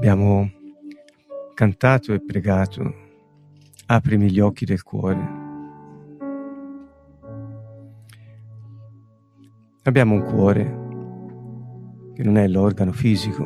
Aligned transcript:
Abbiamo 0.00 0.50
cantato 1.52 2.14
e 2.14 2.24
pregato, 2.24 2.94
aprimi 3.84 4.30
gli 4.30 4.40
occhi 4.40 4.64
del 4.64 4.82
cuore. 4.82 5.18
Abbiamo 9.82 10.14
un 10.14 10.22
cuore 10.22 12.14
che 12.14 12.22
non 12.22 12.38
è 12.38 12.48
l'organo 12.48 12.92
fisico, 12.92 13.44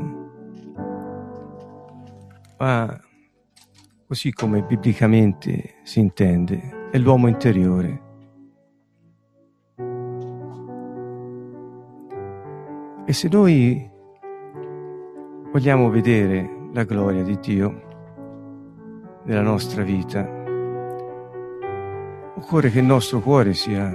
ma 2.59 3.00
così 4.07 4.32
come 4.32 4.62
biblicamente 4.62 5.80
si 5.82 5.98
intende, 5.98 6.89
è 6.93 6.98
l'uomo 6.98 7.27
interiore. 7.27 8.02
E 13.05 13.12
se 13.12 13.28
noi 13.28 13.91
vogliamo 15.54 15.88
vedere 15.88 16.68
la 16.72 16.82
gloria 16.82 17.22
di 17.22 17.38
Dio 17.38 19.20
nella 19.22 19.40
nostra 19.40 19.84
vita, 19.84 20.28
occorre 22.34 22.70
che 22.72 22.80
il 22.80 22.84
nostro 22.84 23.20
cuore 23.20 23.54
sia 23.54 23.88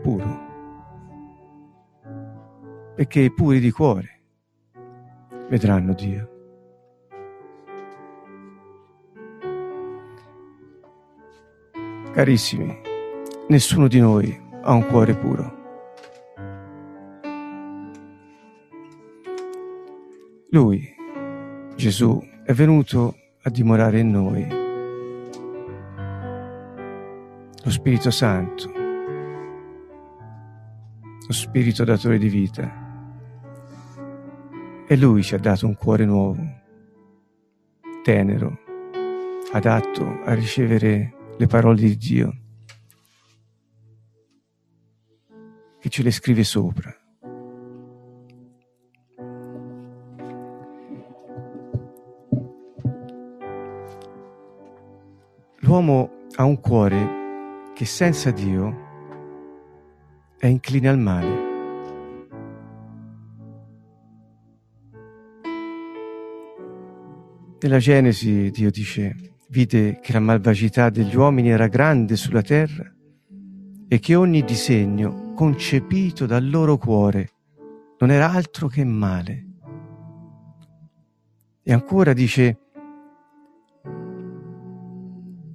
puro 0.00 0.40
perché 2.94 3.20
i 3.20 3.30
puri 3.30 3.60
di 3.60 3.70
cuore 3.70 4.20
vedranno 5.50 5.92
Dio. 5.92 6.30
Carissimi, 12.10 12.80
nessuno 13.48 13.86
di 13.86 14.00
noi 14.00 14.42
ha 14.62 14.72
un 14.72 14.86
cuore 14.86 15.14
puro. 15.14 15.63
Lui, 20.54 20.88
Gesù, 21.74 22.24
è 22.44 22.52
venuto 22.52 23.16
a 23.42 23.50
dimorare 23.50 23.98
in 23.98 24.12
noi. 24.12 24.46
Lo 27.64 27.70
Spirito 27.70 28.12
Santo, 28.12 28.70
lo 31.26 31.32
Spirito 31.32 31.82
datore 31.82 32.18
di 32.18 32.28
vita 32.28 32.72
e 34.86 34.96
Lui 34.96 35.24
ci 35.24 35.34
ha 35.34 35.38
dato 35.38 35.66
un 35.66 35.74
cuore 35.74 36.04
nuovo, 36.04 36.40
tenero, 38.04 38.56
adatto 39.50 40.20
a 40.22 40.34
ricevere 40.34 41.34
le 41.36 41.46
parole 41.48 41.80
di 41.80 41.96
Dio, 41.96 42.38
che 45.80 45.88
ce 45.88 46.04
le 46.04 46.12
scrive 46.12 46.44
sopra. 46.44 46.96
L'uomo 55.64 56.26
ha 56.34 56.44
un 56.44 56.60
cuore 56.60 57.72
che 57.72 57.86
senza 57.86 58.30
Dio 58.30 58.82
è 60.36 60.46
incline 60.46 60.88
al 60.90 60.98
male. 60.98 61.52
Nella 67.60 67.78
Genesi 67.78 68.50
Dio 68.50 68.70
dice, 68.70 69.36
vide 69.48 70.00
che 70.00 70.12
la 70.12 70.20
malvagità 70.20 70.90
degli 70.90 71.16
uomini 71.16 71.48
era 71.48 71.66
grande 71.66 72.16
sulla 72.16 72.42
terra 72.42 72.84
e 73.88 73.98
che 74.00 74.14
ogni 74.14 74.44
disegno 74.44 75.32
concepito 75.32 76.26
dal 76.26 76.46
loro 76.46 76.76
cuore 76.76 77.30
non 78.00 78.10
era 78.10 78.30
altro 78.30 78.68
che 78.68 78.84
male. 78.84 79.46
E 81.62 81.72
ancora 81.72 82.12
dice 82.12 82.63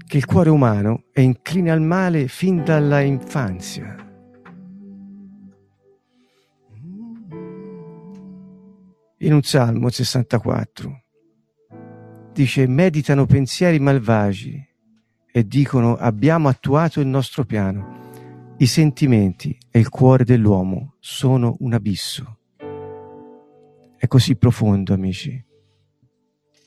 che 0.10 0.18
il 0.18 0.26
cuore 0.26 0.50
umano 0.50 1.04
è 1.12 1.20
incline 1.20 1.70
al 1.70 1.82
male 1.82 2.28
fin 2.28 2.64
dalla 2.64 3.00
infanzia. 3.02 3.96
In 9.20 9.34
un 9.34 9.44
Salmo 9.44 9.88
64 9.88 11.04
dice 12.34 12.66
meditano 12.66 13.28
pensieri 13.28 13.78
malvagi 13.78 14.60
e 15.32 15.46
dicono 15.46 15.96
abbiamo 15.96 16.48
attuato 16.48 17.02
il 17.02 17.08
nostro 17.08 17.46
piano. 17.46 18.56
I 18.58 18.66
sentimenti 18.66 19.56
e 19.70 19.78
il 19.78 19.90
cuore 19.90 20.24
dell'uomo 20.24 20.96
sono 20.98 21.56
un 21.60 21.74
abisso. 21.74 22.40
È 23.96 24.08
così 24.08 24.36
profondo, 24.38 24.92
amici, 24.92 25.46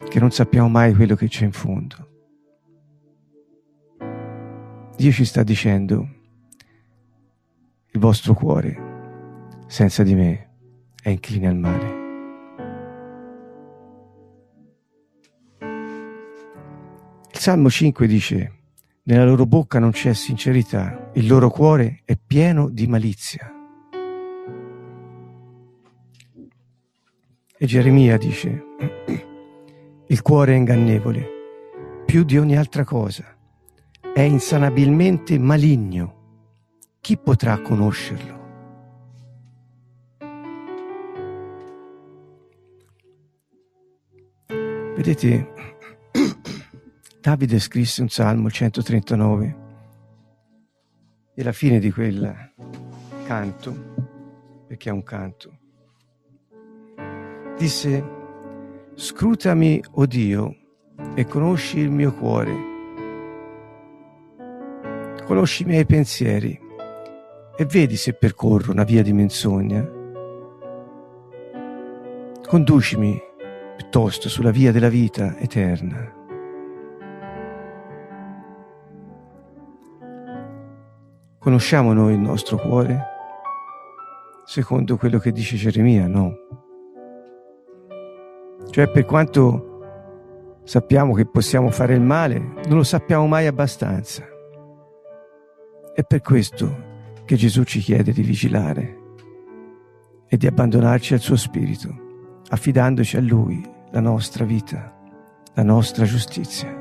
che 0.08 0.20
non 0.20 0.30
sappiamo 0.30 0.68
mai 0.68 0.94
quello 0.94 1.16
che 1.16 1.26
c'è 1.26 1.44
in 1.44 1.50
fondo. 1.50 2.10
Dio 5.02 5.10
ci 5.10 5.24
sta 5.24 5.42
dicendo, 5.42 6.08
il 7.90 7.98
vostro 7.98 8.34
cuore, 8.34 9.64
senza 9.66 10.04
di 10.04 10.14
me, 10.14 10.50
è 11.02 11.08
incline 11.08 11.48
al 11.48 11.56
male. 11.56 12.00
Salmo 17.32 17.68
5 17.68 18.06
dice, 18.06 18.52
nella 19.02 19.24
loro 19.24 19.44
bocca 19.44 19.80
non 19.80 19.90
c'è 19.90 20.14
sincerità, 20.14 21.10
il 21.14 21.26
loro 21.26 21.50
cuore 21.50 22.02
è 22.04 22.16
pieno 22.16 22.68
di 22.68 22.86
malizia. 22.86 23.52
E 27.58 27.66
Geremia 27.66 28.16
dice, 28.18 28.64
il 30.06 30.22
cuore 30.22 30.52
è 30.52 30.56
ingannevole, 30.56 31.26
più 32.06 32.22
di 32.22 32.38
ogni 32.38 32.56
altra 32.56 32.84
cosa, 32.84 33.31
è 34.14 34.20
insanabilmente 34.20 35.38
maligno. 35.38 36.20
Chi 37.00 37.16
potrà 37.16 37.58
conoscerlo? 37.60 38.40
Vedete, 44.94 45.52
Davide 47.20 47.58
scrisse 47.58 48.02
un 48.02 48.08
salmo, 48.08 48.48
il 48.48 48.52
139, 48.52 49.56
e 51.34 51.40
alla 51.40 51.52
fine 51.52 51.78
di 51.78 51.90
quel 51.90 52.52
canto, 53.24 53.94
perché 54.66 54.90
è 54.90 54.92
un 54.92 55.02
canto, 55.02 55.58
disse, 57.56 58.04
scrutami, 58.94 59.82
o 59.92 60.02
oh 60.02 60.06
Dio, 60.06 60.56
e 61.14 61.24
conosci 61.26 61.78
il 61.78 61.90
mio 61.90 62.12
cuore, 62.12 62.71
conosci 65.32 65.62
i 65.62 65.66
miei 65.66 65.86
pensieri, 65.86 66.60
e 67.56 67.64
vedi 67.64 67.96
se 67.96 68.12
percorro 68.12 68.70
una 68.70 68.84
via 68.84 69.02
di 69.02 69.14
menzogna. 69.14 69.82
Conducimi 72.46 73.18
piuttosto 73.78 74.28
sulla 74.28 74.50
via 74.50 74.72
della 74.72 74.90
vita 74.90 75.38
eterna. 75.38 76.12
Conosciamo 81.38 81.94
noi 81.94 82.12
il 82.12 82.20
nostro 82.20 82.58
cuore? 82.58 83.02
Secondo 84.44 84.98
quello 84.98 85.18
che 85.18 85.32
dice 85.32 85.56
Geremia, 85.56 86.06
no. 86.08 86.34
Cioè 88.68 88.90
per 88.90 89.06
quanto 89.06 90.60
sappiamo 90.64 91.14
che 91.14 91.24
possiamo 91.24 91.70
fare 91.70 91.94
il 91.94 92.02
male, 92.02 92.38
non 92.66 92.76
lo 92.76 92.84
sappiamo 92.84 93.26
mai 93.26 93.46
abbastanza. 93.46 94.31
È 95.94 96.02
per 96.04 96.22
questo 96.22 97.20
che 97.26 97.36
Gesù 97.36 97.64
ci 97.64 97.80
chiede 97.80 98.12
di 98.12 98.22
vigilare 98.22 99.00
e 100.26 100.38
di 100.38 100.46
abbandonarci 100.46 101.12
al 101.12 101.20
suo 101.20 101.36
spirito, 101.36 102.40
affidandoci 102.48 103.18
a 103.18 103.20
Lui 103.20 103.62
la 103.90 104.00
nostra 104.00 104.46
vita, 104.46 104.98
la 105.52 105.62
nostra 105.62 106.06
giustizia. 106.06 106.74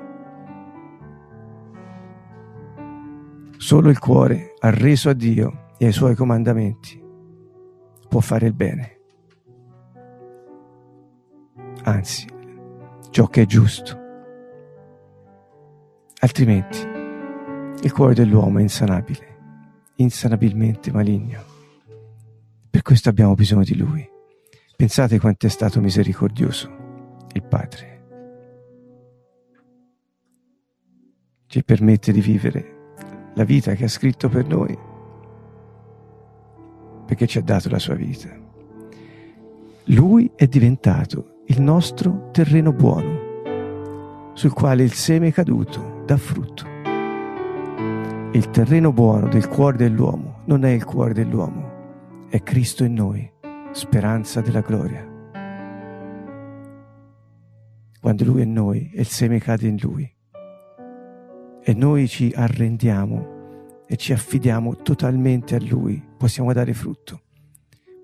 Solo 3.57 3.89
il 3.89 3.99
cuore 3.99 4.53
arreso 4.59 5.09
a 5.09 5.13
Dio 5.13 5.73
e 5.77 5.87
ai 5.87 5.91
suoi 5.91 6.15
comandamenti 6.15 7.03
può 8.07 8.21
fare 8.21 8.47
il 8.47 8.53
bene. 8.53 8.99
Anzi, 11.83 12.25
ciò 13.09 13.27
che 13.27 13.41
è 13.41 13.45
giusto. 13.45 13.99
Altrimenti 16.19 16.90
il 17.83 17.91
cuore 17.91 18.13
dell'uomo 18.13 18.59
è 18.59 18.61
insanabile, 18.61 19.37
insanabilmente 19.95 20.91
maligno. 20.91 21.41
Per 22.69 22.83
questo 22.83 23.09
abbiamo 23.09 23.33
bisogno 23.33 23.63
di 23.63 23.75
Lui. 23.75 24.07
Pensate 24.75 25.19
quanto 25.19 25.47
è 25.47 25.49
stato 25.49 25.81
misericordioso 25.81 26.69
il 27.33 27.43
Padre. 27.43 27.89
Ci 31.47 31.63
permette 31.63 32.11
di 32.11 32.21
vivere 32.21 32.93
la 33.33 33.43
vita 33.43 33.73
che 33.73 33.85
ha 33.85 33.89
scritto 33.89 34.29
per 34.29 34.47
noi, 34.47 34.77
perché 37.05 37.25
ci 37.25 37.39
ha 37.39 37.41
dato 37.41 37.67
la 37.69 37.79
sua 37.79 37.95
vita. 37.95 38.29
Lui 39.85 40.31
è 40.35 40.45
diventato 40.45 41.41
il 41.47 41.61
nostro 41.61 42.29
terreno 42.31 42.71
buono, 42.71 44.31
sul 44.33 44.53
quale 44.53 44.83
il 44.83 44.93
seme 44.93 45.31
caduto 45.31 46.03
dà 46.05 46.15
frutto. 46.15 46.70
Il 48.33 48.49
terreno 48.49 48.93
buono 48.93 49.27
del 49.27 49.49
cuore 49.49 49.75
dell'uomo 49.75 50.43
non 50.45 50.63
è 50.63 50.69
il 50.69 50.85
cuore 50.85 51.11
dell'uomo, 51.13 52.29
è 52.29 52.41
Cristo 52.41 52.85
in 52.85 52.93
noi, 52.93 53.29
speranza 53.73 54.39
della 54.39 54.61
gloria. 54.61 55.05
Quando 57.99 58.23
Lui 58.23 58.39
è 58.39 58.45
in 58.45 58.53
noi 58.53 58.89
e 58.93 59.01
il 59.01 59.07
seme 59.07 59.37
cade 59.39 59.67
in 59.67 59.77
Lui 59.81 60.09
e 61.61 61.73
noi 61.73 62.07
ci 62.07 62.31
arrendiamo 62.33 63.83
e 63.85 63.97
ci 63.97 64.13
affidiamo 64.13 64.77
totalmente 64.77 65.55
a 65.55 65.59
Lui, 65.59 66.01
possiamo 66.17 66.53
dare 66.53 66.73
frutto. 66.73 67.23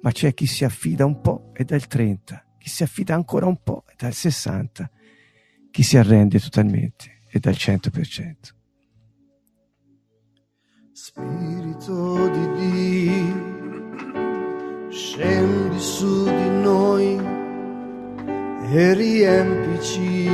Ma 0.01 0.11
c'è 0.11 0.33
chi 0.33 0.45
si 0.45 0.65
affida 0.65 1.05
un 1.05 1.21
po' 1.21 1.51
e 1.53 1.63
dà 1.63 1.75
il 1.75 1.87
30, 1.87 2.45
chi 2.57 2.67
si 2.67 2.83
affida 2.83 3.15
ancora 3.15 3.45
un 3.45 3.63
po' 3.63 3.85
e 3.87 3.93
dà 3.97 4.07
il 4.07 4.13
60, 4.13 4.91
chi 5.71 5.83
si 5.83 5.95
arrende 5.97 6.37
totalmente 6.37 7.21
e 7.29 7.39
dà 7.39 7.49
il 7.49 7.57
100%. 7.57 8.55
Spirito 10.99 12.27
di 12.27 12.45
Dio, 12.57 13.21
scendi 14.89 15.79
su 15.79 16.23
di 16.23 16.49
noi 16.49 17.21
e 18.71 18.93
riempici 18.95 20.27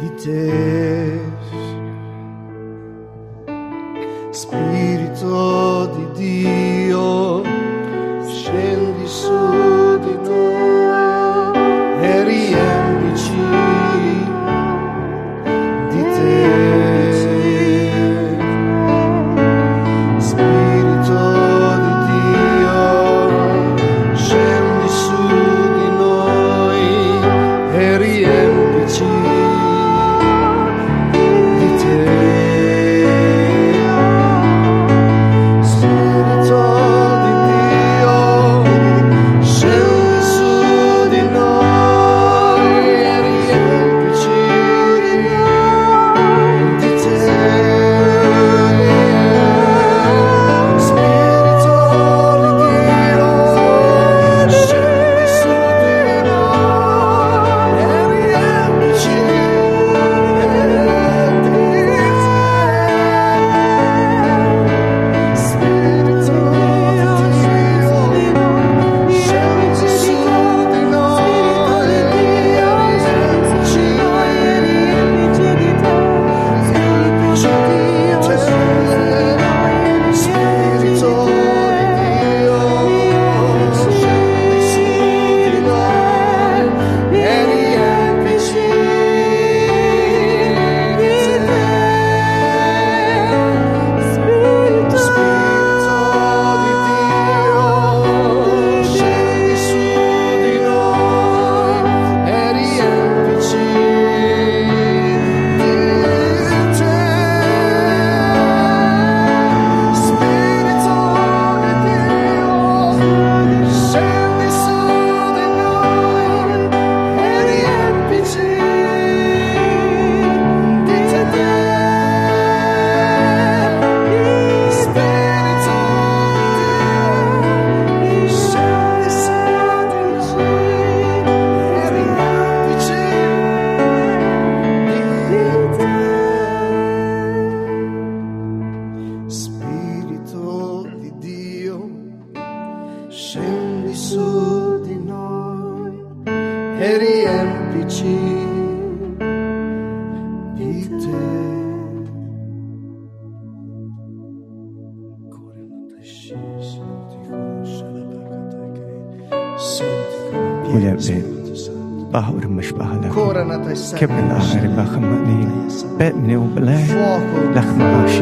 di 0.00 0.14
te. 0.14 1.20
Spirito 4.30 5.86
di 5.94 6.06
Dio, 6.14 7.42
scendi 8.24 9.06
su 9.06 9.28
di 9.28 9.56
noi 9.58 9.75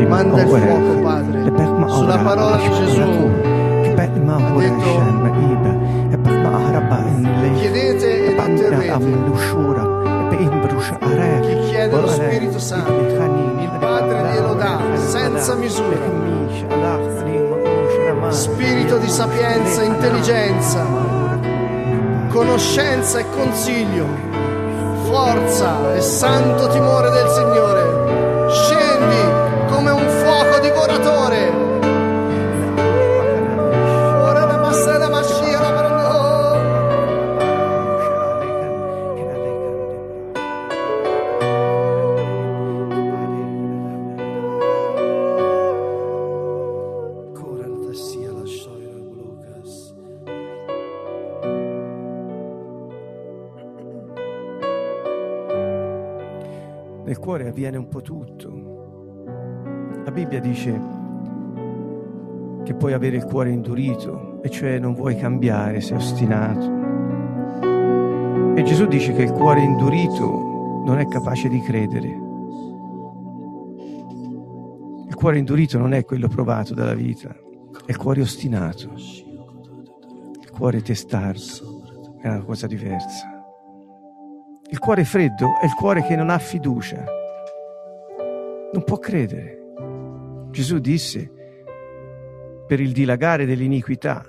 manda 0.10 0.42
il 0.42 0.48
أوراق 0.48 0.66
fuoco, 0.66 1.02
Padre, 1.02 1.38
لبق 1.46 1.70
ما 1.80 1.88
sulla 1.88 2.18
parola 2.18 2.58
di 2.58 2.70
Gesù. 2.70 3.10
كبق 3.86 4.14
ما 4.26 4.36
هو 4.36 4.60
detto, 4.60 4.82
رشان 4.82 5.16
مقيبة 5.24 5.72
بق 6.18 6.32
ما 6.32 6.50
أهرب 6.56 6.92
إن 7.08 7.24
لي 7.42 7.52
Chiedete 7.60 8.10
ed 8.30 8.38
بق 8.38 8.48
من 8.48 8.58
otterrete. 8.58 8.92
أمن 8.96 9.32
لشورة 9.34 9.84
بقين 10.30 10.62
بروش 10.62 10.92
أراك 10.92 11.44
Chi 11.44 11.56
chiede 11.70 12.02
lo 12.02 12.08
Spirito 12.08 12.60
Santo, 12.60 12.92
il 13.64 13.72
Padre 13.80 14.18
glielo 14.32 14.54
dà 14.54 14.80
senza 15.08 15.56
misura. 15.56 15.98
Spirito 18.31 18.99
di 18.99 19.09
sapienza, 19.09 19.83
intelligenza, 19.83 20.85
conoscenza 22.31 23.19
e 23.19 23.25
consiglio, 23.31 24.07
forza 25.05 25.95
e 25.95 26.01
santo 26.01 26.69
timore 26.69 27.11
del 27.11 27.29
Signore. 27.29 27.84
Avviene 57.55 57.77
un 57.77 57.87
po' 57.87 58.03
tutto. 58.03 58.51
La 60.05 60.11
Bibbia 60.11 60.41
dice 60.41 60.73
che 62.65 62.75
puoi 62.75 62.93
avere 62.95 63.17
il 63.17 63.25
cuore 63.25 63.51
indurito, 63.51 64.43
e 64.43 64.51
cioè 64.51 64.81
non 64.81 64.93
vuoi 64.93 65.15
cambiare, 65.15 65.81
sei 65.81 65.97
ostinato. 65.97 66.83
E 68.57 68.63
Gesù 68.65 68.87
dice 68.87 69.13
che 69.13 69.23
il 69.23 69.31
cuore 69.31 69.61
indurito 69.61 70.83
non 70.85 70.99
è 70.99 71.07
capace 71.07 71.49
di 71.49 71.61
credere. 71.61 72.23
Il 75.07 75.15
cuore 75.15 75.39
indurito 75.39 75.79
non 75.79 75.95
è 75.95 76.05
quello 76.05 76.27
provato 76.27 76.75
dalla 76.75 76.95
vita, 76.95 77.29
è 77.87 77.91
il 77.91 77.97
cuore 77.97 78.21
ostinato, 78.21 78.91
il 78.97 80.51
cuore 80.51 80.83
testardo, 80.83 82.17
è 82.21 82.27
una 82.27 82.43
cosa 82.43 82.67
diversa. 82.67 83.31
Il 84.71 84.79
cuore 84.81 85.05
freddo 85.05 85.51
è 85.61 85.67
il 85.67 85.75
cuore 85.75 86.03
che 86.03 86.17
non 86.17 86.31
ha 86.31 86.39
fiducia, 86.39 87.23
non 88.75 88.83
può 88.83 88.99
credere. 88.99 90.49
Gesù 90.51 90.81
disse, 90.81 91.31
per 92.67 92.81
il 92.81 92.91
dilagare 92.91 93.47
dell'iniquità, 93.47 94.27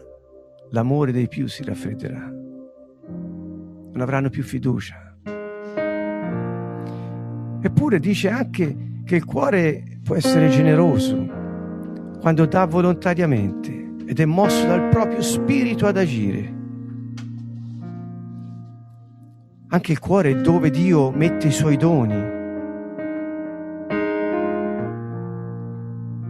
l'amore 0.69 1.11
dei 1.11 1.27
più 1.27 1.47
si 1.47 1.63
raffredderà. 1.63 2.19
Non 2.19 4.01
avranno 4.01 4.29
più 4.29 4.43
fiducia. 4.43 5.17
Eppure 7.59 7.99
dice 7.99 8.29
anche 8.29 9.01
che 9.03 9.15
il 9.15 9.25
cuore 9.25 9.99
può 10.03 10.15
essere 10.15 10.49
generoso 10.49 11.27
quando 12.21 12.45
dà 12.45 12.65
volontariamente 12.65 13.95
ed 14.05 14.19
è 14.19 14.25
mosso 14.25 14.67
dal 14.67 14.89
proprio 14.89 15.23
spirito 15.23 15.87
ad 15.87 15.97
agire. 15.97 16.53
Anche 19.69 19.91
il 19.91 19.99
cuore 19.99 20.29
è 20.29 20.41
dove 20.41 20.69
Dio 20.69 21.09
mette 21.09 21.47
i 21.47 21.51
suoi 21.51 21.77
doni 21.77 22.34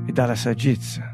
e 0.05 0.11
dà 0.11 0.25
la 0.25 0.35
saggezza. 0.35 1.13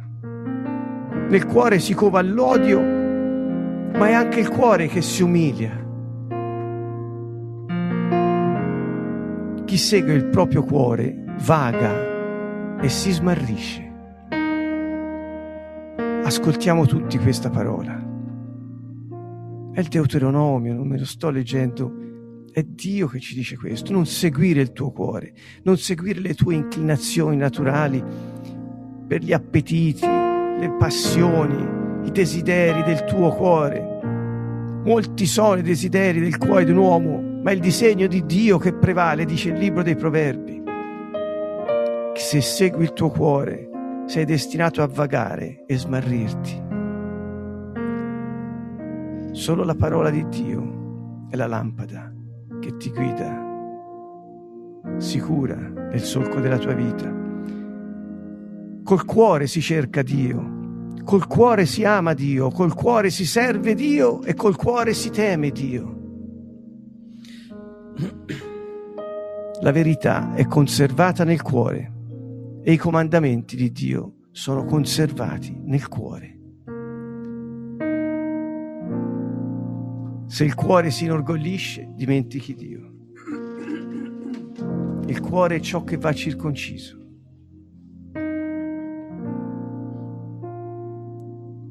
Nel 1.30 1.46
cuore 1.46 1.80
si 1.80 1.94
cova 1.94 2.22
l'odio, 2.22 2.82
ma 2.82 4.08
è 4.08 4.14
anche 4.14 4.40
il 4.42 4.50
cuore 4.50 4.88
che 4.88 5.02
si 5.02 5.24
umilia. 5.24 5.80
Chi 9.66 9.78
segue 9.78 10.14
il 10.14 10.26
proprio 10.26 10.64
cuore 10.64 11.24
vaga 11.46 12.80
e 12.82 12.90
si 12.90 13.12
smarrisce. 13.12 13.90
Ascoltiamo 16.24 16.86
tutti 16.86 17.18
questa 17.18 17.50
parola. 17.50 18.10
È 19.74 19.80
il 19.80 19.88
Deuteronomio, 19.88 20.74
non 20.74 20.88
me 20.88 20.98
lo 20.98 21.06
sto 21.06 21.30
leggendo. 21.30 22.00
È 22.52 22.62
Dio 22.64 23.08
che 23.08 23.22
ci 23.22 23.36
dice 23.36 23.56
questo. 23.56 23.94
Non 23.94 24.06
seguire 24.06 24.60
il 24.60 24.74
tuo 24.74 24.92
cuore, 24.92 25.34
non 25.64 25.78
seguire 25.78 26.20
le 26.20 26.34
tue 26.34 26.56
inclinazioni 26.56 27.38
naturali 27.38 28.04
per 29.12 29.22
gli 29.22 29.34
appetiti, 29.34 30.06
le 30.06 30.74
passioni, 30.80 32.08
i 32.08 32.12
desideri 32.12 32.82
del 32.84 33.04
tuo 33.04 33.32
cuore. 33.32 34.00
Molti 34.86 35.26
sono 35.26 35.58
i 35.58 35.62
desideri 35.62 36.22
del 36.22 36.38
cuore 36.38 36.64
di 36.64 36.72
un 36.72 36.78
uomo, 36.78 37.22
ma 37.44 37.52
è 37.52 37.54
il 37.54 37.60
disegno 37.60 38.08
di 38.08 38.26
Dio 38.26 38.58
che 38.58 38.72
prevale, 38.72 39.26
dice 39.26 39.50
il 39.50 39.58
libro 39.58 39.84
dei 39.84 39.98
proverbi. 39.98 40.64
Se 42.14 42.40
segui 42.40 42.84
il 42.84 42.94
tuo 42.94 43.10
cuore, 43.10 43.70
sei 44.06 44.24
destinato 44.24 44.82
a 44.82 44.88
vagare 44.88 45.66
e 45.68 45.78
smarrirti. 45.78 46.62
Solo 49.34 49.66
la 49.66 49.76
parola 49.76 50.10
di 50.10 50.26
Dio 50.30 51.26
è 51.30 51.36
la 51.36 51.48
lampada 51.48 52.14
che 52.62 52.78
ti 52.78 52.90
guida 52.92 53.50
sicura 55.00 55.58
nel 55.58 56.00
solco 56.00 56.40
della 56.40 56.58
tua 56.58 56.72
vita. 56.72 57.21
Col 58.84 59.06
cuore 59.06 59.48
si 59.48 59.62
cerca 59.62 60.02
Dio, 60.02 60.94
col 61.04 61.28
cuore 61.28 61.66
si 61.66 61.84
ama 61.84 62.14
Dio, 62.14 62.50
col 62.50 62.74
cuore 62.74 63.10
si 63.10 63.26
serve 63.26 63.76
Dio 63.76 64.24
e 64.24 64.34
col 64.34 64.56
cuore 64.56 64.94
si 64.94 65.10
teme 65.10 65.52
Dio. 65.52 66.00
La 69.62 69.72
verità 69.72 70.34
è 70.34 70.46
conservata 70.48 71.24
nel 71.24 71.42
cuore 71.42 71.92
e 72.64 72.72
i 72.72 72.78
comandamenti 72.78 73.56
di 73.56 73.72
Dio 73.72 74.14
sono 74.32 74.66
conservati 74.66 75.56
nel 75.64 75.88
cuore. 75.88 76.40
Se 80.26 80.46
il 80.46 80.56
cuore 80.56 80.92
si 80.92 81.04
inorgoglisce, 81.04 81.92
dimentichi 81.94 82.56
Dio. 82.56 82.90
Il 85.08 85.20
cuore 85.20 85.58
è 85.58 85.60
ciò 85.60 85.84
che 85.84 85.98
va 85.98 86.14
circonciso. 86.14 87.01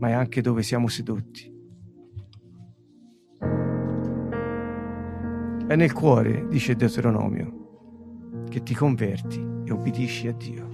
Ma 0.00 0.08
è 0.08 0.12
anche 0.12 0.40
dove 0.40 0.62
siamo 0.62 0.88
sedotti. 0.88 1.58
È 5.66 5.76
nel 5.76 5.92
cuore, 5.92 6.48
dice 6.48 6.74
Deuteronomio, 6.74 8.40
che 8.48 8.62
ti 8.62 8.74
converti 8.74 9.38
e 9.64 9.70
obbedisci 9.70 10.26
a 10.26 10.32
Dio. 10.32 10.68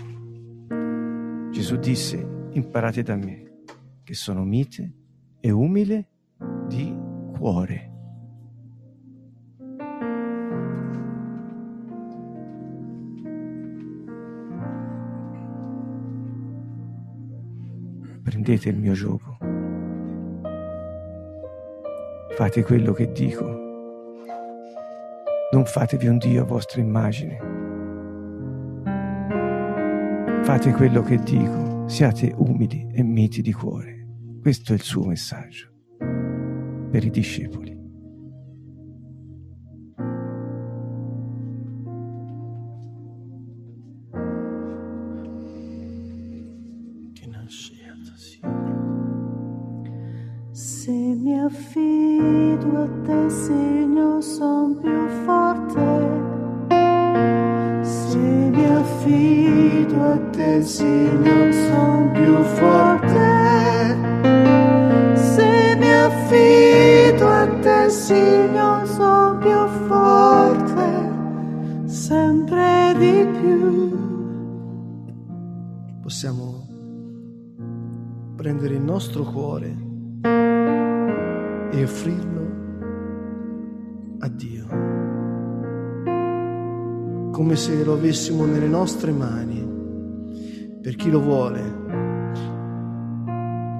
Gesù 1.51 1.77
disse, 1.77 2.49
imparate 2.53 3.03
da 3.03 3.17
me, 3.17 3.63
che 4.05 4.15
sono 4.15 4.45
mite 4.45 4.93
e 5.41 5.51
umile 5.51 6.09
di 6.69 6.97
cuore. 7.37 7.96
Prendete 18.47 18.69
il 18.69 18.79
mio 18.79 18.93
gioco. 18.93 19.39
Fate 22.37 22.63
quello 22.63 22.93
che 22.93 23.11
dico. 23.11 23.45
Non 25.51 25.65
fatevi 25.65 26.07
un 26.07 26.19
Dio 26.19 26.43
a 26.43 26.45
vostra 26.45 26.81
immagine 26.81 27.39
Fate 30.43 30.71
quello 30.75 31.03
che 31.03 31.17
dico, 31.17 31.89
siate 31.89 32.33
umili 32.37 32.87
e 32.93 33.03
miti 33.03 33.43
di 33.43 33.53
cuore. 33.53 34.07
Questo 34.41 34.71
è 34.71 34.75
il 34.77 34.83
suo 34.83 35.07
messaggio 35.07 35.69
per 36.89 37.03
i 37.03 37.11
discepoli. 37.11 37.76
A 67.97 68.03
te, 68.03 68.03
Signore, 68.03 68.87
son 68.87 69.39
più 69.39 69.67
forte, 69.87 71.11
sempre 71.89 72.95
di 72.99 73.27
più. 73.39 73.97
Possiamo 76.03 76.65
prendere 78.37 78.75
il 78.75 78.83
nostro 78.83 79.25
cuore 79.25 79.75
e 81.71 81.83
offrirlo 81.83 82.45
a 84.21 84.29
Dio, 84.29 84.67
come 87.33 87.57
se 87.57 87.83
lo 87.83 87.95
avessimo 87.95 88.45
nelle 88.45 88.69
nostre 88.69 89.11
mani. 89.13 89.75
Per 90.81 90.95
chi 90.95 91.11
lo 91.11 91.21
vuole, 91.21 91.76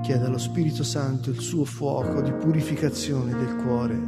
chieda 0.07 0.27
allo 0.27 0.39
Spirito 0.39 0.85
Santo 0.85 1.31
il 1.31 1.41
suo 1.41 1.65
fuoco 1.65 2.21
di 2.23 2.31
purificazione 2.31 3.35
del 3.35 3.57
cuore, 3.57 3.99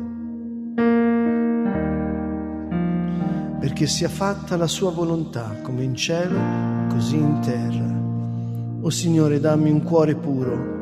perché 3.58 3.88
sia 3.88 4.08
fatta 4.08 4.56
la 4.56 4.68
sua 4.68 4.92
volontà, 4.92 5.56
come 5.60 5.82
in 5.82 5.96
cielo, 5.96 6.38
così 6.88 7.16
in 7.16 7.40
terra. 7.40 7.96
O 8.80 8.90
Signore, 8.90 9.40
dammi 9.40 9.72
un 9.72 9.82
cuore 9.82 10.14
puro. 10.14 10.76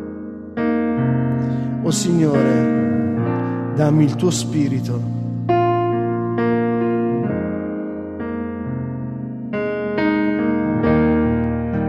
O 1.83 1.91
Signore, 1.91 3.73
dammi 3.75 4.05
il 4.05 4.17
tuo 4.17 4.29
spirito. 4.29 5.01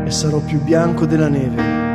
E 0.05 0.11
sarò 0.11 0.39
più 0.39 0.61
bianco 0.63 1.05
della 1.05 1.27
neve. 1.27 1.86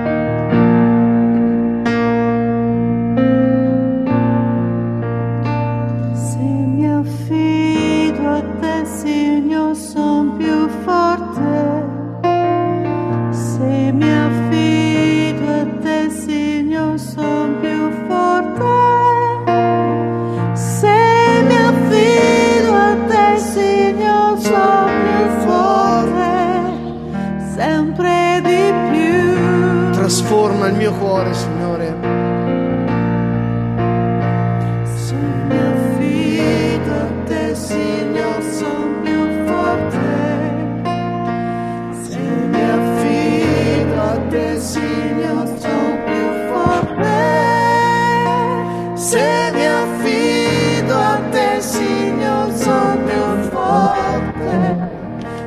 se 49.02 49.50
mi 49.52 49.66
affido 49.66 50.97
a 50.97 51.18
te, 51.32 51.61
Signor, 51.61 52.52
sono 52.54 53.02
più 53.04 53.50
forte, 53.50 54.90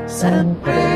sempre. 0.05 0.94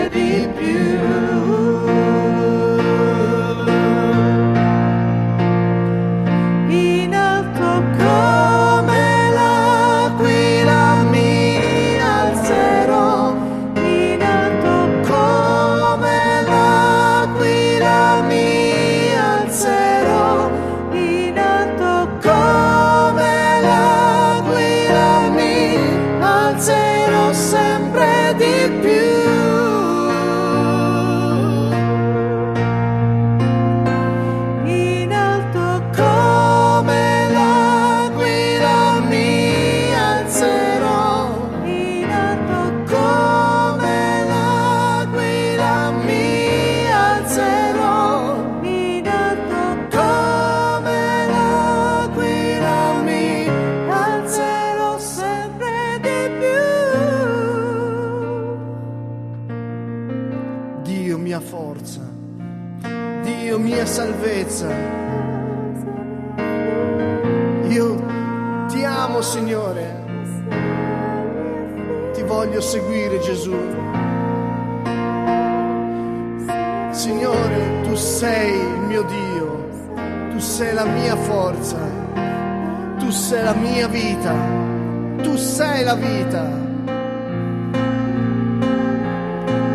La 85.90 85.96
vita. 85.96 86.44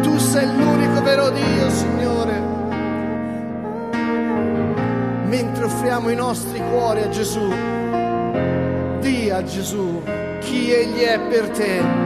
Tu 0.03 0.17
sei 0.19 0.47
l'unico 0.47 1.03
vero 1.03 1.31
Dio, 1.31 1.71
Signore. 1.71 2.43
Mentre 5.27 5.65
offriamo 5.65 6.11
i 6.11 6.15
nostri 6.15 6.61
cuori 6.71 7.03
a 7.03 7.09
Gesù, 7.09 7.53
di 9.01 9.29
a 9.31 9.43
Gesù 9.43 10.03
chi 10.39 10.73
Egli 10.73 11.01
è 11.01 11.19
per 11.19 11.49
te. 11.49 12.04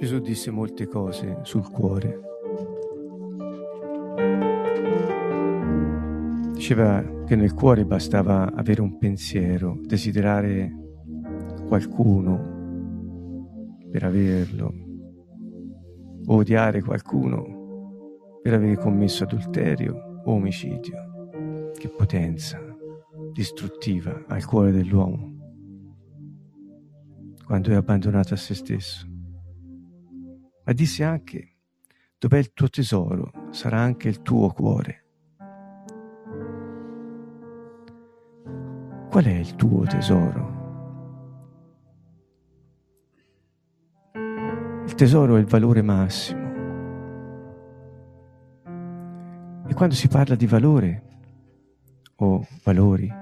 Gesù 0.00 0.18
disse 0.18 0.50
molte 0.50 0.86
cose 0.86 1.40
sul 1.42 1.70
cuore. 1.70 2.20
Diceva 6.54 7.04
che 7.26 7.36
nel 7.36 7.52
cuore 7.52 7.84
bastava 7.84 8.50
avere 8.54 8.80
un 8.80 8.96
pensiero, 8.96 9.78
desiderare 9.82 10.74
qualcuno 11.66 12.48
per 13.90 14.04
averlo, 14.04 14.72
odiare 16.28 16.80
qualcuno 16.80 18.38
per 18.40 18.54
aver 18.54 18.78
commesso 18.78 19.24
adulterio 19.24 20.22
o 20.24 20.32
omicidio. 20.32 21.72
Che 21.76 21.88
potenza 21.90 22.58
distruttiva 23.34 24.24
al 24.28 24.46
cuore 24.46 24.72
dell'uomo 24.72 25.28
quando 27.44 27.70
è 27.70 27.74
abbandonato 27.74 28.32
a 28.32 28.38
se 28.38 28.54
stesso. 28.54 29.19
Ma 30.70 30.76
disse 30.76 31.02
anche, 31.02 31.56
dov'è 32.16 32.38
il 32.38 32.52
tuo 32.52 32.68
tesoro, 32.68 33.32
sarà 33.50 33.80
anche 33.80 34.06
il 34.06 34.22
tuo 34.22 34.52
cuore. 34.52 35.04
Qual 39.10 39.24
è 39.24 39.32
il 39.32 39.56
tuo 39.56 39.84
tesoro? 39.86 40.58
Il 44.86 44.94
tesoro 44.94 45.34
è 45.34 45.40
il 45.40 45.46
valore 45.46 45.82
massimo. 45.82 46.52
E 49.66 49.74
quando 49.74 49.96
si 49.96 50.06
parla 50.06 50.36
di 50.36 50.46
valore 50.46 51.02
o 52.14 52.46
valori, 52.62 53.12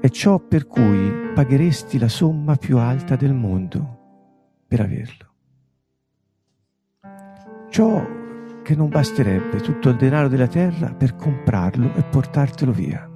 è 0.00 0.08
ciò 0.10 0.38
per 0.38 0.68
cui 0.68 1.32
pagheresti 1.34 1.98
la 1.98 2.08
somma 2.08 2.54
più 2.54 2.78
alta 2.78 3.16
del 3.16 3.34
mondo 3.34 4.62
per 4.68 4.78
averlo. 4.82 5.34
Ciò 7.76 8.02
che 8.62 8.74
non 8.74 8.88
basterebbe 8.88 9.60
tutto 9.60 9.90
il 9.90 9.96
denaro 9.96 10.28
della 10.28 10.46
terra 10.46 10.94
per 10.94 11.14
comprarlo 11.14 11.92
e 11.92 12.04
portartelo 12.04 12.72
via. 12.72 13.06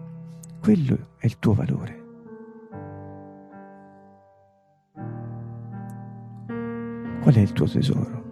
Quello 0.60 1.14
è 1.16 1.24
il 1.24 1.38
tuo 1.38 1.54
valore. 1.54 2.04
Qual 7.22 7.34
è 7.34 7.38
il 7.38 7.52
tuo 7.52 7.66
tesoro? 7.66 8.22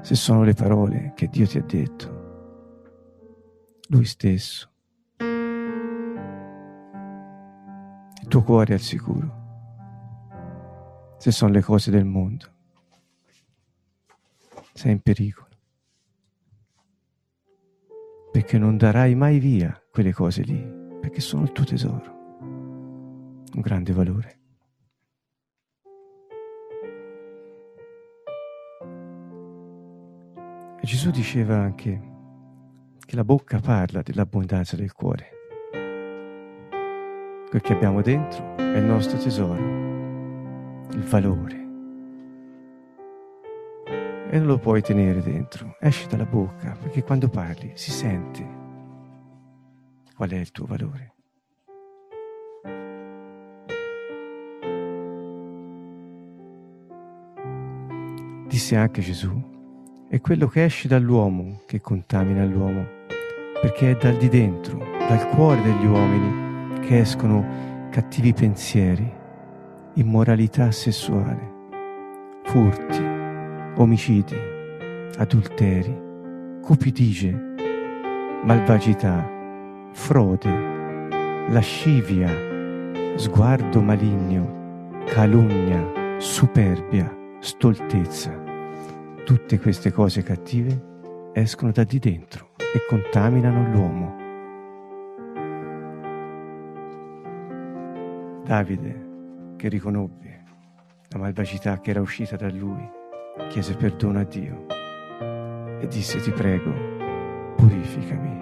Se 0.00 0.16
sono 0.16 0.42
le 0.42 0.54
parole 0.54 1.12
che 1.14 1.28
Dio 1.28 1.46
ti 1.46 1.58
ha 1.58 1.62
detto, 1.62 2.18
Lui 3.90 4.06
stesso, 4.06 4.68
il 8.20 8.26
tuo 8.26 8.42
cuore 8.42 8.72
è 8.72 8.74
al 8.74 8.80
sicuro. 8.80 9.39
Se 11.20 11.30
sono 11.30 11.52
le 11.52 11.60
cose 11.62 11.90
del 11.90 12.04
mondo, 12.04 12.46
sei 14.72 14.92
in 14.92 15.00
pericolo. 15.00 15.50
perché 18.30 18.58
non 18.58 18.76
darai 18.76 19.14
mai 19.14 19.38
via 19.38 19.78
quelle 19.90 20.12
cose 20.12 20.42
lì, 20.42 20.58
perché 21.00 21.20
sono 21.20 21.42
il 21.42 21.52
tuo 21.52 21.64
tesoro, 21.64 22.38
un 22.40 23.60
grande 23.60 23.92
valore. 23.92 24.38
E 30.80 30.86
Gesù 30.86 31.10
diceva 31.10 31.58
anche 31.58 32.08
che 33.04 33.16
la 33.16 33.24
bocca 33.24 33.58
parla 33.58 34.02
dell'abbondanza 34.02 34.76
del 34.76 34.92
cuore. 34.92 35.28
Quel 37.50 37.60
che 37.60 37.72
abbiamo 37.72 38.00
dentro 38.00 38.56
è 38.56 38.78
il 38.78 38.84
nostro 38.84 39.18
tesoro, 39.18 39.89
il 40.92 41.02
valore. 41.02 41.68
E 44.30 44.38
non 44.38 44.46
lo 44.46 44.58
puoi 44.58 44.80
tenere 44.80 45.20
dentro, 45.22 45.76
esci 45.80 46.06
dalla 46.06 46.24
bocca, 46.24 46.76
perché 46.80 47.02
quando 47.02 47.28
parli 47.28 47.72
si 47.74 47.90
sente 47.90 48.58
qual 50.14 50.30
è 50.30 50.36
il 50.36 50.50
tuo 50.52 50.66
valore. 50.66 51.14
Disse 58.46 58.76
anche 58.76 59.00
Gesù, 59.00 60.06
è 60.08 60.20
quello 60.20 60.46
che 60.48 60.64
esce 60.64 60.88
dall'uomo 60.88 61.62
che 61.66 61.80
contamina 61.80 62.44
l'uomo, 62.44 62.84
perché 63.60 63.92
è 63.92 63.96
dal 63.96 64.16
di 64.16 64.28
dentro, 64.28 64.78
dal 65.08 65.28
cuore 65.28 65.62
degli 65.62 65.86
uomini, 65.86 66.80
che 66.80 67.00
escono 67.00 67.88
cattivi 67.90 68.32
pensieri, 68.32 69.18
immoralità 69.94 70.70
sessuale, 70.70 71.52
furti, 72.44 73.02
omicidi, 73.76 74.36
adulteri, 75.18 75.96
cupidigie, 76.62 77.54
malvagità, 78.44 79.28
frode, 79.92 81.48
lascivia, 81.48 82.28
sguardo 83.16 83.80
maligno, 83.80 85.00
calunnia, 85.06 86.18
superbia, 86.18 87.12
stoltezza 87.40 88.48
Tutte 89.24 89.60
queste 89.60 89.92
cose 89.92 90.24
cattive 90.24 91.30
escono 91.34 91.70
da 91.70 91.84
di 91.84 92.00
dentro 92.00 92.50
e 92.56 92.84
contaminano 92.88 93.70
l'uomo. 93.70 94.18
Davide, 98.44 99.09
che 99.60 99.68
riconobbe 99.68 100.42
la 101.10 101.18
malvagità 101.18 101.80
che 101.80 101.90
era 101.90 102.00
uscita 102.00 102.34
da 102.34 102.48
lui, 102.48 102.82
chiese 103.50 103.76
perdono 103.76 104.18
a 104.18 104.24
Dio 104.24 104.64
e 105.78 105.86
disse 105.86 106.18
ti 106.18 106.30
prego, 106.30 106.72
purificami. 107.56 108.38